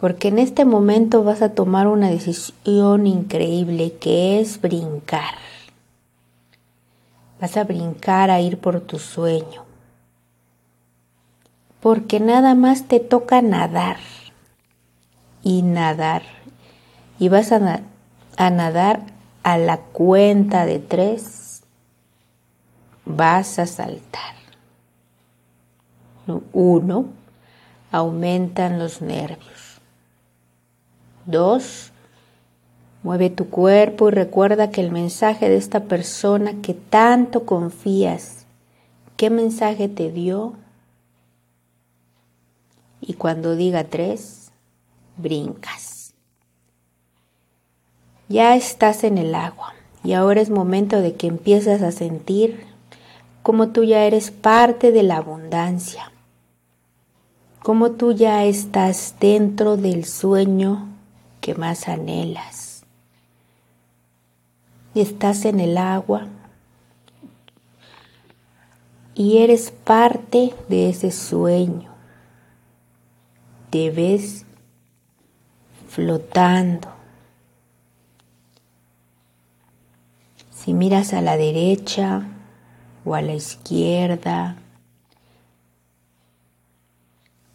porque 0.00 0.26
en 0.26 0.40
este 0.40 0.64
momento 0.64 1.22
vas 1.22 1.40
a 1.42 1.54
tomar 1.54 1.86
una 1.86 2.10
decisión 2.10 3.06
increíble 3.06 3.92
que 4.00 4.40
es 4.40 4.60
brincar. 4.60 5.36
Vas 7.40 7.56
a 7.56 7.62
brincar 7.62 8.32
a 8.32 8.40
ir 8.40 8.58
por 8.58 8.80
tu 8.80 8.98
sueño, 8.98 9.64
porque 11.78 12.18
nada 12.18 12.56
más 12.56 12.88
te 12.88 12.98
toca 12.98 13.40
nadar 13.40 13.98
y 15.44 15.62
nadar, 15.62 16.22
y 17.20 17.28
vas 17.28 17.52
a, 17.52 17.82
a 18.36 18.50
nadar 18.50 19.19
a 19.42 19.58
la 19.58 19.78
cuenta 19.78 20.66
de 20.66 20.78
tres, 20.78 21.62
vas 23.04 23.58
a 23.58 23.66
saltar. 23.66 24.34
Uno, 26.52 27.06
aumentan 27.90 28.78
los 28.78 29.02
nervios. 29.02 29.80
Dos, 31.26 31.92
mueve 33.02 33.30
tu 33.30 33.48
cuerpo 33.50 34.08
y 34.08 34.12
recuerda 34.12 34.70
que 34.70 34.80
el 34.80 34.90
mensaje 34.90 35.48
de 35.48 35.56
esta 35.56 35.84
persona 35.84 36.60
que 36.62 36.74
tanto 36.74 37.46
confías, 37.46 38.46
¿qué 39.16 39.30
mensaje 39.30 39.88
te 39.88 40.12
dio? 40.12 40.54
Y 43.00 43.14
cuando 43.14 43.56
diga 43.56 43.84
tres, 43.84 44.52
brincas. 45.16 45.89
Ya 48.30 48.54
estás 48.54 49.02
en 49.02 49.18
el 49.18 49.34
agua 49.34 49.74
y 50.04 50.12
ahora 50.12 50.40
es 50.40 50.50
momento 50.50 51.00
de 51.00 51.16
que 51.16 51.26
empieces 51.26 51.82
a 51.82 51.90
sentir 51.90 52.64
como 53.42 53.70
tú 53.70 53.82
ya 53.82 54.04
eres 54.04 54.30
parte 54.30 54.92
de 54.92 55.02
la 55.02 55.16
abundancia, 55.16 56.12
como 57.60 57.90
tú 57.90 58.12
ya 58.12 58.44
estás 58.44 59.16
dentro 59.18 59.76
del 59.76 60.04
sueño 60.04 60.86
que 61.40 61.56
más 61.56 61.88
anhelas. 61.88 62.84
Estás 64.94 65.44
en 65.44 65.58
el 65.58 65.76
agua 65.76 66.28
y 69.16 69.38
eres 69.38 69.72
parte 69.72 70.54
de 70.68 70.90
ese 70.90 71.10
sueño. 71.10 71.90
Te 73.70 73.90
ves 73.90 74.46
flotando. 75.88 76.99
Si 80.62 80.74
miras 80.74 81.14
a 81.14 81.22
la 81.22 81.38
derecha 81.38 82.22
o 83.06 83.14
a 83.14 83.22
la 83.22 83.32
izquierda, 83.32 84.56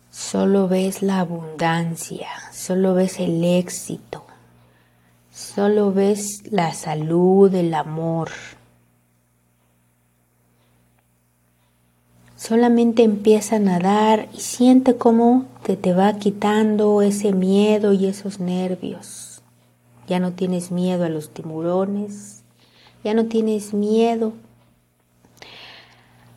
solo 0.09 0.67
ves 0.67 1.03
la 1.03 1.19
abundancia, 1.19 2.29
solo 2.51 2.95
ves 2.95 3.19
el 3.19 3.43
éxito, 3.43 4.25
solo 5.31 5.93
ves 5.93 6.51
la 6.51 6.73
salud, 6.73 7.53
el 7.53 7.75
amor. 7.75 8.31
Solamente 12.35 13.03
empieza 13.03 13.57
a 13.57 13.59
nadar 13.59 14.29
y 14.33 14.39
siente 14.39 14.97
cómo 14.97 15.45
te, 15.61 15.77
te 15.77 15.93
va 15.93 16.13
quitando 16.13 17.03
ese 17.03 17.33
miedo 17.33 17.93
y 17.93 18.07
esos 18.07 18.39
nervios. 18.39 19.43
Ya 20.07 20.19
no 20.19 20.31
tienes 20.31 20.71
miedo 20.71 21.05
a 21.05 21.09
los 21.09 21.29
tiburones, 21.29 22.34
ya 23.05 23.13
no 23.13 23.27
tienes 23.27 23.75
miedo 23.75 24.33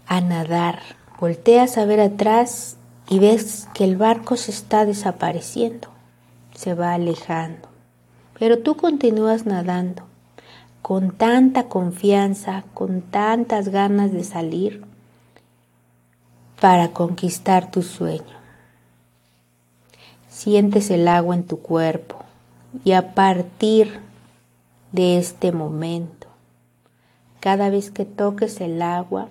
a 0.06 0.20
nadar. 0.20 0.80
Volteas 1.18 1.78
a 1.78 1.86
ver 1.86 1.98
atrás 1.98 2.76
y 3.08 3.18
ves 3.18 3.66
que 3.72 3.84
el 3.84 3.96
barco 3.96 4.36
se 4.36 4.50
está 4.50 4.84
desapareciendo, 4.84 5.88
se 6.54 6.74
va 6.74 6.92
alejando. 6.92 7.68
Pero 8.38 8.58
tú 8.58 8.76
continúas 8.76 9.46
nadando 9.46 10.02
con 10.82 11.10
tanta 11.10 11.68
confianza, 11.68 12.64
con 12.74 13.00
tantas 13.00 13.70
ganas 13.70 14.12
de 14.12 14.22
salir 14.22 14.84
para 16.60 16.90
conquistar 16.90 17.70
tu 17.70 17.82
sueño. 17.82 18.36
Sientes 20.28 20.90
el 20.90 21.08
agua 21.08 21.34
en 21.34 21.44
tu 21.44 21.60
cuerpo 21.60 22.26
y 22.84 22.92
a 22.92 23.14
partir 23.14 24.00
de 24.92 25.18
este 25.18 25.52
momento, 25.52 26.17
cada 27.40 27.70
vez 27.70 27.90
que 27.90 28.04
toques 28.04 28.60
el 28.60 28.82
agua 28.82 29.28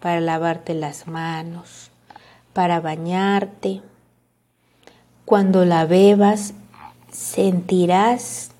para 0.00 0.20
lavarte 0.20 0.74
las 0.74 1.06
manos, 1.06 1.90
para 2.52 2.80
bañarte, 2.80 3.82
cuando 5.24 5.64
la 5.64 5.86
bebas 5.86 6.54
sentirás 7.10 8.50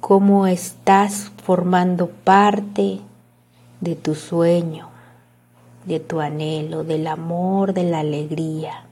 cómo 0.00 0.46
estás 0.46 1.30
formando 1.44 2.08
parte 2.08 3.00
de 3.80 3.96
tu 3.96 4.14
sueño 4.14 4.90
de 5.84 6.00
tu 6.00 6.20
anhelo, 6.20 6.84
del 6.84 7.06
amor, 7.06 7.72
de 7.72 7.84
la 7.84 8.00
alegría. 8.00 8.84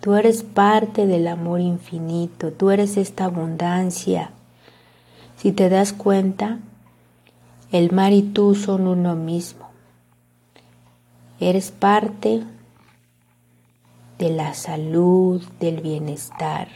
Tú 0.00 0.14
eres 0.14 0.42
parte 0.42 1.06
del 1.06 1.28
amor 1.28 1.60
infinito, 1.60 2.52
tú 2.52 2.70
eres 2.70 2.96
esta 2.96 3.26
abundancia. 3.26 4.30
Si 5.36 5.52
te 5.52 5.68
das 5.68 5.92
cuenta, 5.92 6.58
el 7.72 7.92
mar 7.92 8.12
y 8.12 8.22
tú 8.22 8.54
son 8.54 8.86
uno 8.86 9.14
mismo. 9.14 9.70
Eres 11.38 11.70
parte 11.70 12.42
de 14.18 14.30
la 14.30 14.54
salud, 14.54 15.42
del 15.58 15.80
bienestar. 15.80 16.68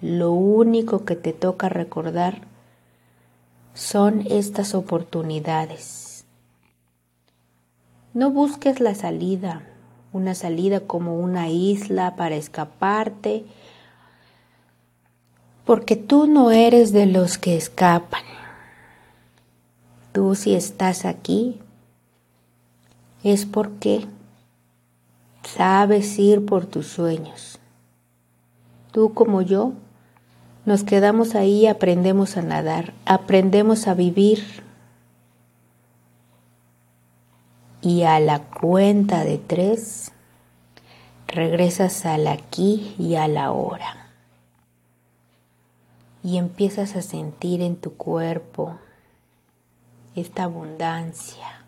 Lo 0.00 0.32
único 0.32 1.04
que 1.04 1.16
te 1.16 1.32
toca 1.32 1.68
recordar 1.68 2.42
son 3.74 4.24
estas 4.28 4.74
oportunidades 4.74 6.06
no 8.16 8.30
busques 8.30 8.80
la 8.80 8.94
salida, 8.94 9.60
una 10.10 10.34
salida 10.34 10.80
como 10.80 11.20
una 11.20 11.50
isla 11.50 12.16
para 12.16 12.36
escaparte, 12.36 13.44
porque 15.66 15.96
tú 15.96 16.26
no 16.26 16.50
eres 16.50 16.92
de 16.94 17.04
los 17.04 17.36
que 17.36 17.58
escapan. 17.58 18.22
Tú 20.16 20.34
si 20.34 20.54
estás 20.54 21.04
aquí 21.04 21.60
es 23.22 23.44
porque 23.44 24.06
sabes 25.42 26.18
ir 26.18 26.46
por 26.46 26.64
tus 26.64 26.86
sueños. 26.86 27.58
Tú 28.92 29.12
como 29.12 29.42
yo 29.42 29.74
nos 30.64 30.84
quedamos 30.84 31.34
ahí 31.34 31.64
y 31.64 31.66
aprendemos 31.66 32.38
a 32.38 32.40
nadar, 32.40 32.94
aprendemos 33.04 33.88
a 33.88 33.92
vivir 33.92 34.42
y 37.82 38.04
a 38.04 38.18
la 38.18 38.38
cuenta 38.38 39.22
de 39.22 39.36
tres 39.36 40.12
regresas 41.28 42.06
al 42.06 42.26
aquí 42.26 42.94
y 42.98 43.16
a 43.16 43.28
la 43.28 43.52
hora 43.52 44.08
y 46.22 46.38
empiezas 46.38 46.96
a 46.96 47.02
sentir 47.02 47.60
en 47.60 47.76
tu 47.76 47.98
cuerpo 47.98 48.78
esta 50.16 50.44
abundancia. 50.44 51.66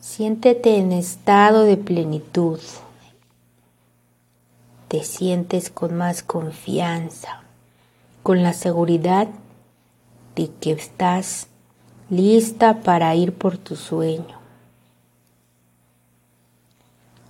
Siéntete 0.00 0.78
en 0.78 0.92
estado 0.92 1.64
de 1.64 1.76
plenitud. 1.76 2.58
Te 4.88 5.04
sientes 5.04 5.70
con 5.70 5.94
más 5.94 6.22
confianza, 6.22 7.42
con 8.22 8.42
la 8.42 8.54
seguridad 8.54 9.28
de 10.34 10.50
que 10.60 10.72
estás 10.72 11.48
lista 12.08 12.80
para 12.80 13.14
ir 13.14 13.34
por 13.34 13.58
tu 13.58 13.76
sueño. 13.76 14.38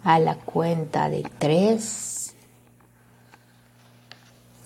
A 0.04 0.20
la 0.20 0.36
cuenta 0.36 1.08
de 1.08 1.28
tres, 1.38 2.33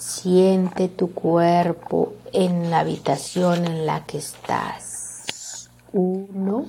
siente 0.08 0.88
tu 0.88 1.12
cuerpo 1.12 2.14
en 2.32 2.70
la 2.70 2.80
habitación 2.80 3.66
en 3.66 3.84
la 3.84 4.06
que 4.06 4.18
estás. 4.18 5.68
Uno, 5.92 6.64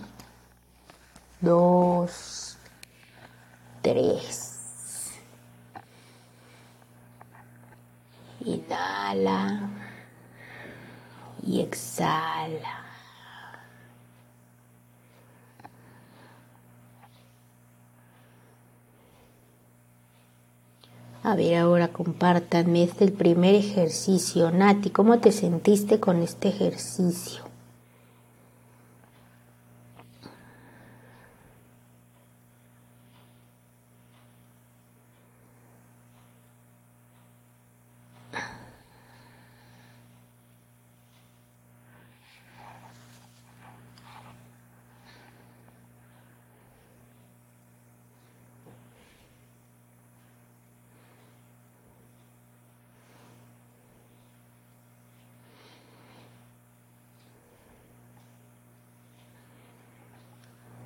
dos, 1.40 2.58
tres. 3.82 5.12
Inhala 8.44 9.70
y 11.42 11.62
exhala. 11.62 12.89
A 21.22 21.36
ver, 21.36 21.58
ahora 21.58 21.90
compártanme, 21.90 22.84
este 22.84 23.04
el 23.04 23.12
primer 23.12 23.54
ejercicio. 23.54 24.52
Nati, 24.52 24.90
¿cómo 24.90 25.20
te 25.20 25.34
sentiste 25.34 26.00
con 26.00 26.22
este 26.22 26.48
ejercicio? 26.48 27.49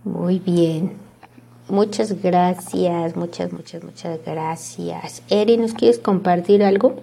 Muy 0.04 0.40
bien. 0.40 0.94
Muchas 1.70 2.22
gracias, 2.22 3.16
muchas, 3.16 3.54
muchas, 3.54 3.84
muchas 3.84 4.20
gracias. 4.26 5.24
Eri, 5.30 5.58
¿nos 5.58 5.74
quieres 5.74 5.98
compartir 5.98 6.62
algo? 6.62 6.98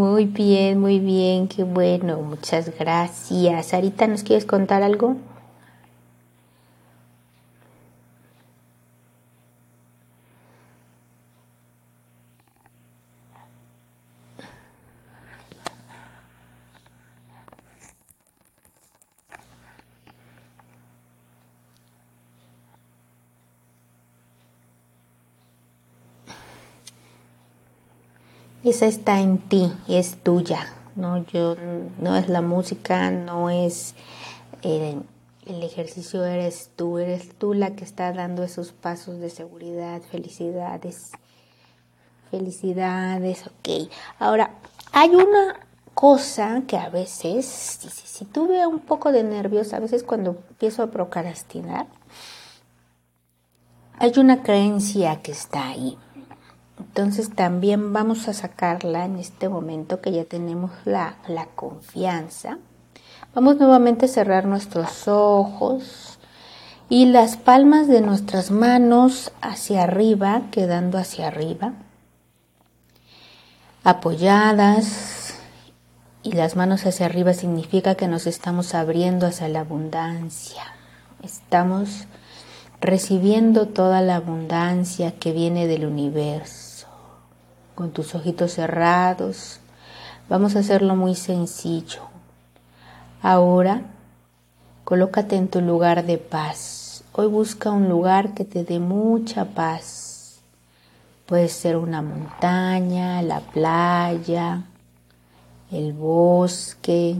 Muy 0.00 0.24
bien, 0.24 0.80
muy 0.80 0.98
bien, 0.98 1.46
qué 1.46 1.62
bueno, 1.62 2.22
muchas 2.22 2.72
gracias. 2.78 3.66
Sarita, 3.66 4.06
¿nos 4.06 4.22
quieres 4.22 4.46
contar 4.46 4.82
algo? 4.82 5.16
Esa 28.62 28.86
está 28.86 29.20
en 29.20 29.38
ti, 29.38 29.72
es 29.88 30.22
tuya, 30.22 30.66
no 30.94 31.24
yo 31.26 31.56
no 31.98 32.16
es 32.16 32.28
la 32.28 32.42
música, 32.42 33.10
no 33.10 33.48
es 33.48 33.94
eh, 34.62 35.00
el 35.46 35.62
ejercicio 35.62 36.24
eres 36.24 36.70
tú, 36.76 36.98
eres 36.98 37.34
tú 37.38 37.54
la 37.54 37.74
que 37.74 37.84
está 37.84 38.12
dando 38.12 38.42
esos 38.42 38.72
pasos 38.72 39.18
de 39.18 39.30
seguridad, 39.30 40.02
felicidades, 40.02 41.12
felicidades, 42.30 43.46
ok. 43.46 43.90
Ahora, 44.18 44.54
hay 44.92 45.14
una 45.14 45.66
cosa 45.94 46.62
que 46.66 46.76
a 46.76 46.90
veces, 46.90 47.46
si, 47.46 47.88
si 47.88 48.24
tuve 48.26 48.66
un 48.66 48.80
poco 48.80 49.10
de 49.10 49.22
nervios, 49.22 49.72
a 49.72 49.80
veces 49.80 50.04
cuando 50.04 50.42
empiezo 50.50 50.82
a 50.82 50.90
procrastinar, 50.90 51.86
hay 53.98 54.12
una 54.18 54.42
creencia 54.42 55.20
que 55.22 55.32
está 55.32 55.68
ahí 55.68 55.98
entonces 56.90 57.30
también 57.30 57.92
vamos 57.92 58.26
a 58.26 58.34
sacarla 58.34 59.04
en 59.04 59.16
este 59.16 59.48
momento 59.48 60.00
que 60.00 60.10
ya 60.10 60.24
tenemos 60.24 60.72
la, 60.84 61.14
confianza. 61.54 62.58
Vamos 63.32 63.58
nuevamente 63.58 64.06
a 64.06 64.08
cerrar 64.08 64.44
nuestros 64.46 65.06
ojos 65.06 66.18
y 66.88 67.06
las 67.06 67.36
palmas 67.36 67.86
de 67.86 68.00
nuestras 68.00 68.50
manos 68.50 69.30
hacia 69.40 69.84
arriba, 69.84 70.42
quedando 70.50 70.98
hacia 70.98 71.28
arriba, 71.28 71.74
apoyadas 73.84 75.34
y 76.24 76.32
las 76.32 76.56
manos 76.56 76.84
hacia 76.86 77.06
arriba 77.06 77.34
significa 77.34 77.94
que 77.94 78.08
nos 78.08 78.26
estamos 78.26 78.74
abriendo 78.74 79.28
hacia 79.28 79.48
la 79.48 79.60
abundancia. 79.60 80.64
Estamos 81.22 82.08
recibiendo 82.80 83.68
toda 83.68 84.00
la 84.00 84.16
abundancia 84.16 85.12
que 85.20 85.30
viene 85.30 85.68
del 85.68 85.86
universo 85.86 86.69
con 87.80 87.92
tus 87.92 88.14
ojitos 88.14 88.52
cerrados. 88.52 89.58
Vamos 90.28 90.54
a 90.54 90.58
hacerlo 90.58 90.96
muy 90.96 91.14
sencillo. 91.14 92.02
Ahora, 93.22 93.84
colócate 94.84 95.36
en 95.36 95.48
tu 95.48 95.62
lugar 95.62 96.04
de 96.04 96.18
paz. 96.18 97.04
Hoy 97.12 97.28
busca 97.28 97.70
un 97.70 97.88
lugar 97.88 98.34
que 98.34 98.44
te 98.44 98.64
dé 98.64 98.80
mucha 98.80 99.46
paz. 99.46 100.40
Puede 101.24 101.48
ser 101.48 101.78
una 101.78 102.02
montaña, 102.02 103.22
la 103.22 103.40
playa, 103.40 104.64
el 105.70 105.94
bosque, 105.94 107.16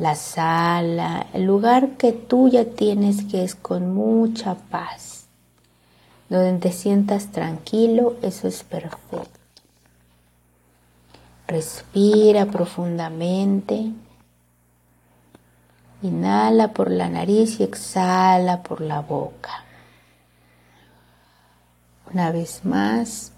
la 0.00 0.16
sala, 0.16 1.28
el 1.32 1.44
lugar 1.44 1.90
que 1.90 2.10
tú 2.10 2.48
ya 2.48 2.64
tienes 2.64 3.22
que 3.26 3.44
es 3.44 3.54
con 3.54 3.94
mucha 3.94 4.56
paz. 4.56 5.26
Donde 6.28 6.58
te 6.58 6.72
sientas 6.72 7.30
tranquilo, 7.30 8.16
eso 8.20 8.48
es 8.48 8.64
perfecto. 8.64 9.43
Respira 11.46 12.46
profundamente. 12.46 13.92
Inhala 16.02 16.72
por 16.72 16.90
la 16.90 17.08
nariz 17.08 17.60
y 17.60 17.62
exhala 17.62 18.62
por 18.62 18.80
la 18.80 19.00
boca. 19.00 19.64
Una 22.12 22.30
vez 22.30 22.64
más. 22.64 23.32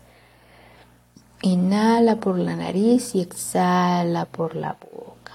Inhala 1.42 2.16
por 2.16 2.38
la 2.38 2.56
nariz 2.56 3.14
y 3.14 3.20
exhala 3.20 4.24
por 4.24 4.56
la 4.56 4.72
boca. 4.72 5.32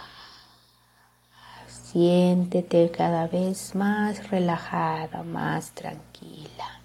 Siéntete 1.68 2.90
cada 2.92 3.28
vez 3.28 3.76
más 3.76 4.30
relajada, 4.30 5.24
más 5.24 5.72
tranquila. 5.72 6.81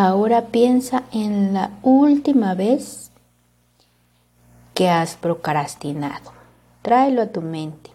Ahora 0.00 0.46
piensa 0.52 1.02
en 1.10 1.54
la 1.54 1.72
última 1.82 2.54
vez 2.54 3.10
que 4.72 4.88
has 4.88 5.16
procrastinado. 5.16 6.30
Tráelo 6.82 7.20
a 7.20 7.26
tu 7.26 7.42
mente. 7.42 7.90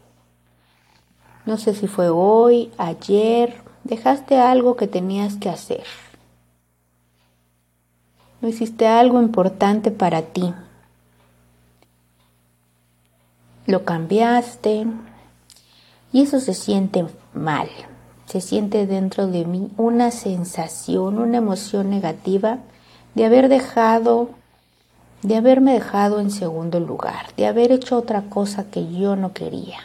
No 1.46 1.56
sé 1.56 1.74
si 1.74 1.88
fue 1.88 2.10
hoy, 2.10 2.74
ayer, 2.78 3.56
dejaste 3.86 4.38
algo 4.38 4.76
que 4.76 4.88
tenías 4.88 5.38
que 5.38 5.50
hacer. 5.50 5.86
No 8.42 8.50
hiciste 8.50 8.86
algo 8.86 9.22
importante 9.22 9.89
para 9.89 10.24
ti. 10.24 10.54
Lo 13.66 13.86
cambiaste 13.86 14.88
y 16.12 16.22
eso 16.22 16.42
se 16.42 16.54
siente 16.54 17.06
mal 17.34 17.70
se 18.25 18.41
siente 18.41 18.88
dentro 18.88 19.27
de 19.27 19.45
mí 19.45 19.69
una 19.77 20.12
sensación, 20.12 21.19
una 21.19 21.38
emoción 21.38 21.89
negativa 21.89 22.59
de 23.15 23.25
haber 23.25 23.49
dejado, 23.49 24.29
de 25.21 25.36
haberme 25.38 25.73
dejado 25.73 26.19
en 26.19 26.31
segundo 26.31 26.79
lugar, 26.79 27.33
de 27.38 27.47
haber 27.47 27.71
hecho 27.71 27.97
otra 27.97 28.23
cosa 28.23 28.69
que 28.69 28.91
yo 28.91 29.15
no 29.15 29.33
quería. 29.33 29.79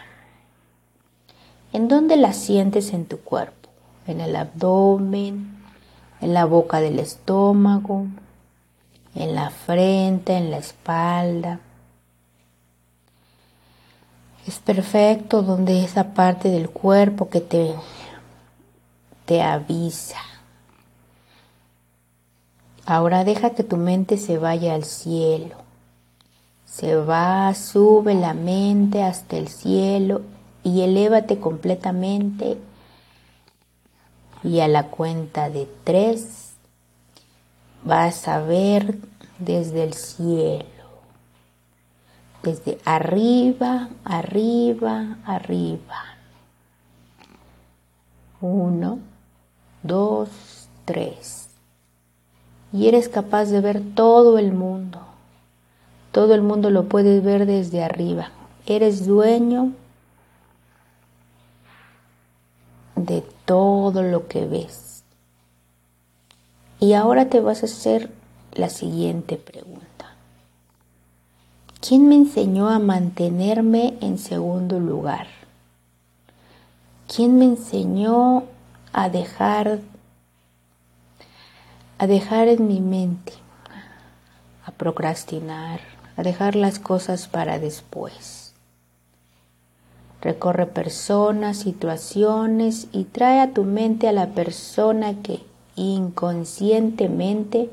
¿En 1.73 1.89
dónde 1.89 2.17
la 2.17 2.33
sientes 2.33 2.93
en 2.93 3.05
tu 3.05 3.19
cuerpo? 3.19 3.69
En 4.07 4.21
el 4.21 4.35
abdomen, 4.37 5.59
en 6.21 6.33
la 6.33 6.47
boca 6.47 6.81
del 6.81 6.99
estómago, 6.99 8.07
en 9.15 9.35
la 9.35 9.51
frente, 9.51 10.37
en 10.37 10.51
la 10.51 10.59
espalda. 10.59 11.61
Es 14.47 14.59
perfecto 14.61 15.43
donde 15.43 15.85
esa 15.85 16.15
parte 16.15 16.49
del 16.49 16.71
cuerpo 16.71 17.29
que 17.29 17.43
te 17.43 17.75
te 19.29 19.43
avisa. 19.43 20.23
Ahora 22.87 23.25
deja 23.25 23.51
que 23.51 23.63
tu 23.63 23.77
mente 23.77 24.17
se 24.17 24.39
vaya 24.39 24.75
al 24.75 24.85
cielo. 24.85 25.57
Se 26.65 26.97
va, 26.97 27.55
sube 27.55 28.15
la 28.15 28.33
mente 28.33 29.03
hasta 29.03 29.37
el 29.37 29.49
cielo 29.49 30.23
y 30.65 30.81
elévate 30.81 31.39
completamente 31.39 32.59
Y 34.43 34.61
a 34.61 34.69
la 34.69 34.85
cuenta 34.85 35.51
de 35.51 35.69
tres 35.85 36.55
vas 37.85 38.29
a 38.29 38.41
ver 38.41 38.99
desde 39.39 39.85
el 39.85 39.93
cielo, 39.93 40.65
desde 42.43 42.79
arriba, 42.87 43.91
arriba, 44.05 45.19
arriba. 45.27 46.05
Uno, 48.41 49.01
dos, 49.89 50.29
tres. 50.85 51.49
Y 52.73 52.87
eres 52.87 53.09
capaz 53.09 53.47
de 53.47 53.61
ver 53.61 53.83
todo 53.97 54.39
el 54.39 54.53
mundo. 54.53 55.01
Todo 56.13 56.35
el 56.35 56.43
mundo 56.43 56.71
lo 56.71 56.85
puedes 56.85 57.25
ver 57.25 57.47
desde 57.47 57.83
arriba. 57.83 58.31
Eres 58.67 59.07
dueño 59.07 59.73
de 62.95 63.25
todo 63.45 64.03
lo 64.03 64.29
que 64.29 64.47
ves. 64.47 65.03
Y 66.81 66.93
ahora 66.93 67.29
te 67.29 67.41
vas 67.41 67.63
a 67.63 67.67
hacer 67.67 68.11
la 68.53 68.69
siguiente 68.69 69.37
pregunta. 69.37 69.89
¿Quién 71.81 72.09
me 72.09 72.17
enseñó 72.17 72.69
a 72.69 72.79
mantenerme 72.79 73.97
en 74.01 74.19
segundo 74.19 74.79
lugar? 74.79 75.27
¿Quién 77.07 77.39
me 77.39 77.47
enseñó 77.47 78.45
a 78.93 79.09
dejar 79.09 79.81
a 82.01 82.07
dejar 82.07 82.47
en 82.47 82.69
mi 82.69 82.81
mente, 82.81 83.33
a 84.65 84.71
procrastinar, 84.71 85.81
a 86.17 86.23
dejar 86.23 86.55
las 86.55 86.79
cosas 86.79 87.27
para 87.27 87.59
después? 87.59 88.55
Recorre 90.21 90.67
personas, 90.67 91.59
situaciones 91.59 92.87
y 92.93 93.05
trae 93.05 93.41
a 93.41 93.53
tu 93.53 93.65
mente 93.65 94.09
a 94.09 94.13
la 94.13 94.29
persona 94.29 95.23
que 95.23 95.43
inconscientemente 95.77 97.71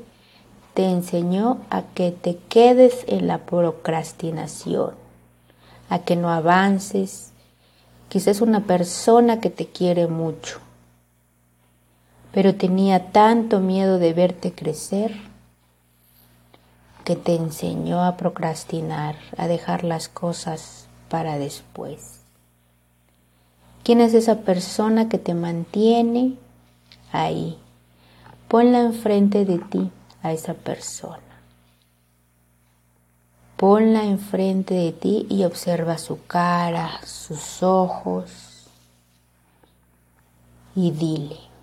te 0.74 0.90
enseñó 0.90 1.58
a 1.70 1.82
que 1.82 2.12
te 2.12 2.36
quedes 2.48 3.04
en 3.08 3.26
la 3.26 3.38
procrastinación, 3.38 4.92
a 5.88 6.00
que 6.00 6.16
no 6.16 6.30
avances. 6.30 7.30
Quizás 8.08 8.40
una 8.40 8.64
persona 8.64 9.40
que 9.40 9.50
te 9.50 9.66
quiere 9.66 10.06
mucho, 10.06 10.60
pero 12.36 12.54
tenía 12.54 13.12
tanto 13.12 13.60
miedo 13.60 13.98
de 13.98 14.12
verte 14.12 14.52
crecer 14.52 15.16
que 17.02 17.16
te 17.16 17.34
enseñó 17.34 18.04
a 18.04 18.18
procrastinar, 18.18 19.16
a 19.38 19.48
dejar 19.48 19.84
las 19.84 20.10
cosas 20.10 20.86
para 21.08 21.38
después. 21.38 22.20
¿Quién 23.84 24.02
es 24.02 24.12
esa 24.12 24.40
persona 24.40 25.08
que 25.08 25.16
te 25.16 25.32
mantiene 25.32 26.34
ahí? 27.10 27.56
Ponla 28.48 28.80
enfrente 28.80 29.46
de 29.46 29.56
ti 29.56 29.90
a 30.22 30.32
esa 30.32 30.52
persona. 30.52 31.40
Ponla 33.56 34.04
enfrente 34.04 34.74
de 34.74 34.92
ti 34.92 35.26
y 35.30 35.44
observa 35.44 35.96
su 35.96 36.26
cara, 36.26 37.00
sus 37.02 37.62
ojos 37.62 38.68
y 40.74 40.90
dile. 40.90 41.55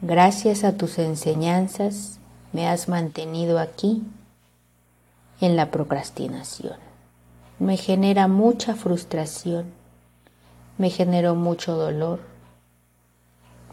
Gracias 0.00 0.64
a 0.64 0.76
tus 0.76 0.98
enseñanzas 0.98 2.18
me 2.52 2.68
has 2.68 2.88
mantenido 2.88 3.58
aquí 3.58 4.02
en 5.40 5.56
la 5.56 5.70
procrastinación 5.70 6.88
me 7.58 7.76
genera 7.76 8.28
mucha 8.28 8.76
frustración, 8.76 9.72
me 10.76 10.90
generó 10.90 11.34
mucho 11.34 11.74
dolor, 11.74 12.20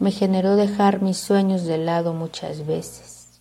me 0.00 0.10
generó 0.10 0.56
dejar 0.56 1.02
mis 1.02 1.18
sueños 1.18 1.64
de 1.64 1.78
lado 1.78 2.12
muchas 2.12 2.66
veces, 2.66 3.40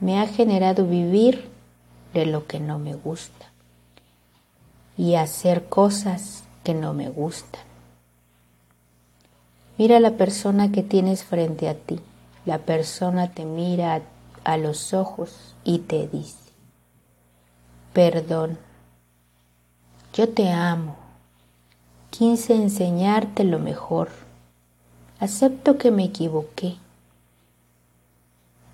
me 0.00 0.20
ha 0.20 0.26
generado 0.26 0.86
vivir 0.86 1.50
de 2.12 2.26
lo 2.26 2.46
que 2.46 2.60
no 2.60 2.78
me 2.78 2.94
gusta 2.94 3.46
y 4.96 5.14
hacer 5.14 5.68
cosas 5.68 6.44
que 6.62 6.74
no 6.74 6.92
me 6.92 7.08
gustan. 7.08 7.67
Mira 9.78 10.00
la 10.00 10.12
persona 10.12 10.70
que 10.72 10.82
tienes 10.82 11.24
frente 11.24 11.68
a 11.68 11.74
ti. 11.74 12.00
La 12.44 12.58
persona 12.58 13.30
te 13.30 13.44
mira 13.44 13.94
a, 13.94 14.52
a 14.52 14.56
los 14.56 14.92
ojos 14.92 15.54
y 15.64 15.78
te 15.78 16.08
dice, 16.08 16.52
perdón 17.92 18.58
yo 20.18 20.28
te 20.28 20.50
amo. 20.50 20.96
Quise 22.10 22.54
enseñarte 22.54 23.44
lo 23.44 23.60
mejor. 23.60 24.08
Acepto 25.20 25.78
que 25.78 25.92
me 25.92 26.02
equivoqué. 26.04 26.76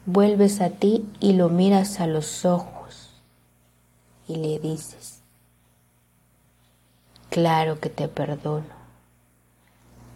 Vuelves 0.07 0.62
a 0.62 0.71
ti 0.71 1.07
y 1.21 1.35
lo 1.35 1.51
miras 1.51 2.01
a 2.01 2.07
los 2.07 2.47
ojos 2.47 3.11
y 4.27 4.37
le 4.37 4.59
dices, 4.59 5.21
claro 7.29 7.79
que 7.79 7.90
te 7.90 8.09
perdono. 8.09 8.84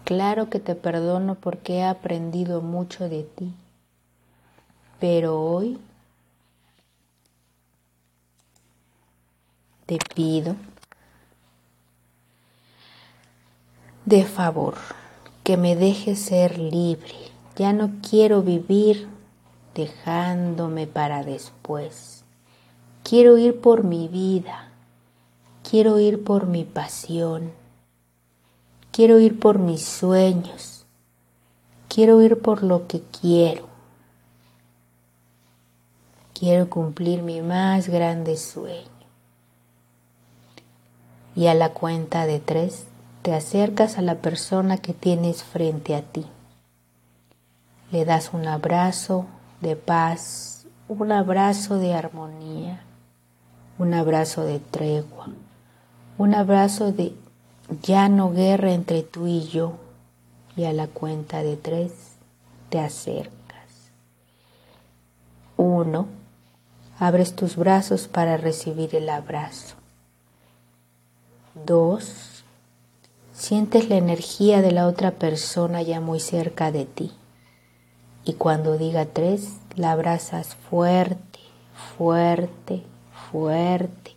Claro 0.09 0.49
que 0.49 0.59
te 0.59 0.73
perdono 0.73 1.35
porque 1.35 1.75
he 1.75 1.83
aprendido 1.83 2.61
mucho 2.61 3.07
de 3.07 3.21
ti. 3.21 3.53
Pero 4.99 5.39
hoy 5.39 5.77
te 9.85 9.99
pido 10.15 10.55
de 14.05 14.25
favor, 14.25 14.73
que 15.43 15.57
me 15.57 15.75
deje 15.75 16.15
ser 16.15 16.57
libre. 16.57 17.13
Ya 17.55 17.71
no 17.71 17.91
quiero 18.01 18.41
vivir 18.41 19.07
dejándome 19.75 20.87
para 20.87 21.21
después. 21.23 22.23
Quiero 23.03 23.37
ir 23.37 23.61
por 23.61 23.83
mi 23.83 24.07
vida. 24.07 24.69
Quiero 25.61 25.99
ir 25.99 26.23
por 26.23 26.47
mi 26.47 26.63
pasión. 26.63 27.58
Quiero 28.99 29.17
ir 29.21 29.39
por 29.39 29.59
mis 29.59 29.85
sueños. 29.85 30.85
Quiero 31.87 32.21
ir 32.21 32.41
por 32.41 32.63
lo 32.63 32.85
que 32.85 33.01
quiero. 33.21 33.65
Quiero 36.37 36.69
cumplir 36.69 37.21
mi 37.21 37.39
más 37.39 37.87
grande 37.87 38.35
sueño. 38.35 38.89
Y 41.33 41.47
a 41.47 41.53
la 41.53 41.69
cuenta 41.69 42.25
de 42.25 42.41
tres, 42.41 42.87
te 43.21 43.33
acercas 43.33 43.97
a 43.97 44.01
la 44.01 44.15
persona 44.15 44.75
que 44.75 44.93
tienes 44.93 45.45
frente 45.45 45.95
a 45.95 46.01
ti. 46.01 46.25
Le 47.93 48.03
das 48.03 48.31
un 48.33 48.49
abrazo 48.49 49.27
de 49.61 49.77
paz, 49.77 50.67
un 50.89 51.13
abrazo 51.13 51.77
de 51.77 51.93
armonía, 51.93 52.81
un 53.77 53.93
abrazo 53.93 54.43
de 54.43 54.59
tregua, 54.59 55.29
un 56.17 56.35
abrazo 56.35 56.91
de 56.91 57.15
ya 57.81 58.09
no 58.09 58.31
guerra 58.31 58.73
entre 58.73 59.03
tú 59.03 59.27
y 59.27 59.47
yo. 59.47 59.73
Y 60.55 60.65
a 60.65 60.73
la 60.73 60.87
cuenta 60.87 61.43
de 61.43 61.55
tres 61.55 61.91
te 62.69 62.79
acercas. 62.79 63.31
Uno, 65.55 66.07
abres 66.99 67.35
tus 67.35 67.55
brazos 67.55 68.07
para 68.07 68.37
recibir 68.37 68.95
el 68.95 69.09
abrazo. 69.09 69.75
Dos, 71.65 72.29
Sientes 73.39 73.87
la 73.87 73.95
energía 73.95 74.61
de 74.61 74.73
la 74.73 74.85
otra 74.85 75.11
persona 75.11 75.81
ya 75.81 76.01
muy 76.01 76.19
cerca 76.19 76.73
de 76.73 76.83
ti. 76.83 77.13
Y 78.25 78.33
cuando 78.33 78.77
diga 78.77 79.05
tres, 79.05 79.53
la 79.77 79.93
abrazas 79.93 80.55
fuerte, 80.69 81.39
fuerte, 81.97 82.83
fuerte, 83.31 84.08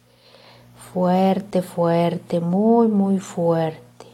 fuerte, 0.93 1.63
fuerte, 1.63 2.41
muy, 2.41 2.89
muy 2.89 3.19
fuerte. 3.19 4.07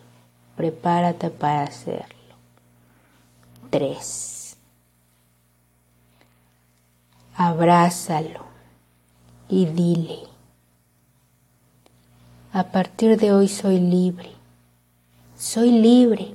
Prepárate 0.56 1.30
para 1.30 1.64
hacerlo. 1.64 2.34
Tres. 3.70 4.56
Abrázalo 7.34 8.44
y 9.48 9.66
dile, 9.66 10.18
a 12.52 12.64
partir 12.64 13.16
de 13.16 13.32
hoy 13.32 13.46
soy 13.46 13.78
libre 13.78 14.38
soy 15.38 15.70
libre. 15.70 16.34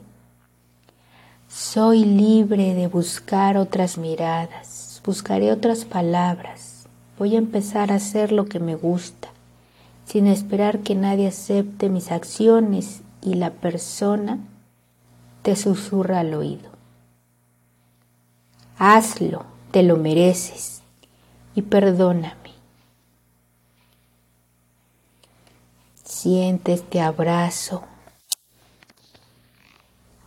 Soy 1.50 2.06
libre 2.06 2.74
de 2.74 2.88
buscar 2.88 3.58
otras 3.58 3.98
miradas, 3.98 5.02
buscaré 5.04 5.52
otras 5.52 5.84
palabras. 5.84 6.86
Voy 7.20 7.36
a 7.36 7.40
empezar 7.40 7.92
a 7.92 7.96
hacer 7.96 8.32
lo 8.32 8.46
que 8.46 8.62
me 8.62 8.76
gusta, 8.76 9.28
sin 10.14 10.28
esperar 10.28 10.82
que 10.82 10.94
nadie 10.94 11.30
acepte 11.30 11.90
mis 11.90 12.12
acciones 12.12 13.02
y 13.24 13.34
la 13.34 13.50
persona 13.50 14.38
te 15.42 15.56
susurra 15.56 16.20
al 16.20 16.36
oído. 16.36 16.70
Hazlo, 18.78 19.44
te 19.72 19.82
lo 19.82 19.98
mereces 19.98 20.84
y 21.56 21.64
perdóname. 21.64 22.52
Siente 26.04 26.74
este 26.74 27.02
abrazo 27.02 27.82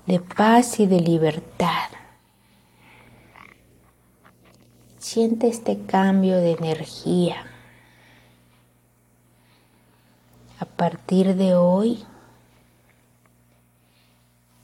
de 0.06 0.18
paz 0.18 0.80
y 0.80 0.88
de 0.88 0.98
libertad. 0.98 1.90
Siente 4.98 5.46
este 5.46 5.80
cambio 5.86 6.38
de 6.38 6.54
energía. 6.54 7.52
A 10.58 10.64
partir 10.64 11.36
de 11.36 11.54
hoy, 11.54 12.02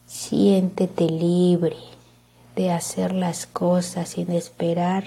siéntete 0.06 1.04
libre 1.04 1.76
de 2.56 2.72
hacer 2.72 3.12
las 3.12 3.46
cosas 3.46 4.08
sin 4.08 4.30
esperar 4.30 5.04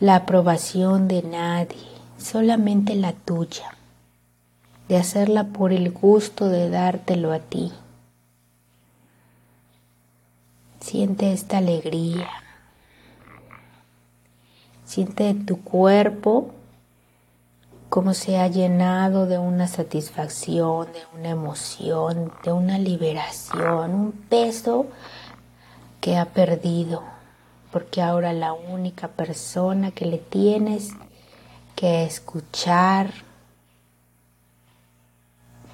la 0.00 0.16
aprobación 0.16 1.06
de 1.06 1.22
nadie, 1.22 1.86
solamente 2.16 2.94
la 2.94 3.12
tuya, 3.12 3.76
de 4.88 4.96
hacerla 4.96 5.48
por 5.48 5.74
el 5.74 5.90
gusto 5.90 6.48
de 6.48 6.70
dártelo 6.70 7.32
a 7.32 7.40
ti. 7.40 7.72
Siente 10.80 11.32
esta 11.34 11.58
alegría. 11.58 12.28
Siente 14.86 15.34
tu 15.34 15.62
cuerpo 15.62 16.54
como 17.92 18.14
se 18.14 18.38
ha 18.38 18.48
llenado 18.48 19.26
de 19.26 19.36
una 19.36 19.68
satisfacción, 19.68 20.90
de 20.94 21.02
una 21.14 21.28
emoción, 21.28 22.32
de 22.42 22.50
una 22.50 22.78
liberación, 22.78 23.94
un 23.94 24.12
peso 24.12 24.86
que 26.00 26.16
ha 26.16 26.24
perdido, 26.24 27.02
porque 27.70 28.00
ahora 28.00 28.32
la 28.32 28.54
única 28.54 29.08
persona 29.08 29.90
que 29.90 30.06
le 30.06 30.16
tienes 30.16 30.92
que 31.76 32.04
escuchar, 32.04 33.12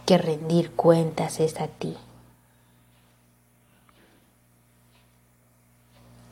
que 0.05 0.19
rendir 0.19 0.73
cuentas 0.73 1.39
es 1.39 1.61
a 1.61 1.69
ti. 1.69 1.97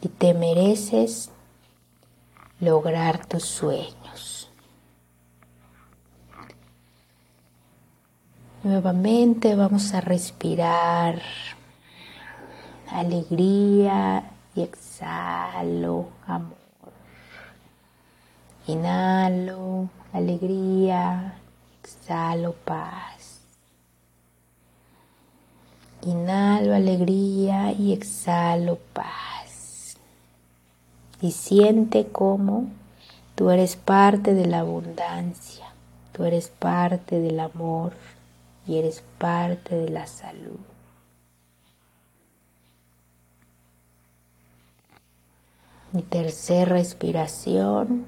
Y 0.03 0.09
te 0.09 0.35
mereces 0.35 1.31
lograr 2.59 3.25
tus 3.27 3.44
sueños. 3.44 3.96
Nuevamente 8.66 9.55
vamos 9.55 9.94
a 9.94 10.00
respirar 10.00 11.22
alegría 12.90 14.24
y 14.57 14.62
exhalo 14.62 16.09
amor. 16.26 16.57
Inhalo 18.66 19.88
alegría, 20.12 21.35
exhalo 21.81 22.55
paz. 22.55 23.38
Inhalo 26.02 26.74
alegría 26.74 27.70
y 27.70 27.92
exhalo 27.92 28.81
paz 28.92 29.96
y 31.20 31.31
siente 31.31 32.09
cómo 32.09 32.64
tú 33.37 33.48
eres 33.50 33.76
parte 33.76 34.35
de 34.35 34.46
la 34.46 34.59
abundancia, 34.59 35.66
tú 36.11 36.24
eres 36.24 36.48
parte 36.48 37.20
del 37.20 37.38
amor 37.38 37.92
y 38.66 38.79
eres 38.79 39.02
parte 39.18 39.76
de 39.76 39.90
la 39.90 40.07
salud. 40.07 40.59
Mi 45.92 46.02
tercera 46.02 46.72
respiración. 46.72 48.07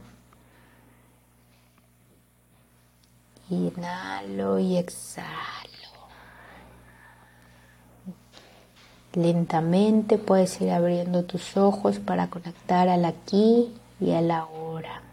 Inhalo 3.50 4.58
y 4.58 4.76
exhalo. 4.76 5.48
Lentamente 9.14 10.18
puedes 10.18 10.60
ir 10.60 10.70
abriendo 10.70 11.24
tus 11.24 11.56
ojos 11.56 11.98
para 11.98 12.28
conectar 12.28 12.88
al 12.88 13.06
aquí 13.06 13.74
y 14.00 14.12
a 14.12 14.20
la 14.20 14.40
ahora. 14.40 15.07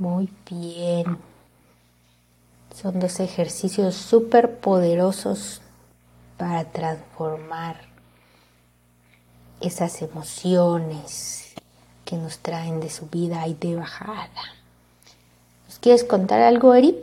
Muy 0.00 0.30
bien. 0.50 1.18
Son 2.74 2.98
dos 2.98 3.20
ejercicios 3.20 3.94
súper 3.94 4.58
poderosos 4.58 5.60
para 6.38 6.64
transformar 6.64 7.76
esas 9.60 10.00
emociones, 10.00 11.52
que 12.06 12.16
nos 12.16 12.38
traen 12.38 12.80
de 12.80 12.88
subida 12.88 13.46
y 13.46 13.52
de 13.52 13.76
bajada. 13.76 14.54
¿Nos 15.66 15.78
quieres 15.80 16.02
contar 16.02 16.40
algo, 16.40 16.74
Eri? 16.74 16.96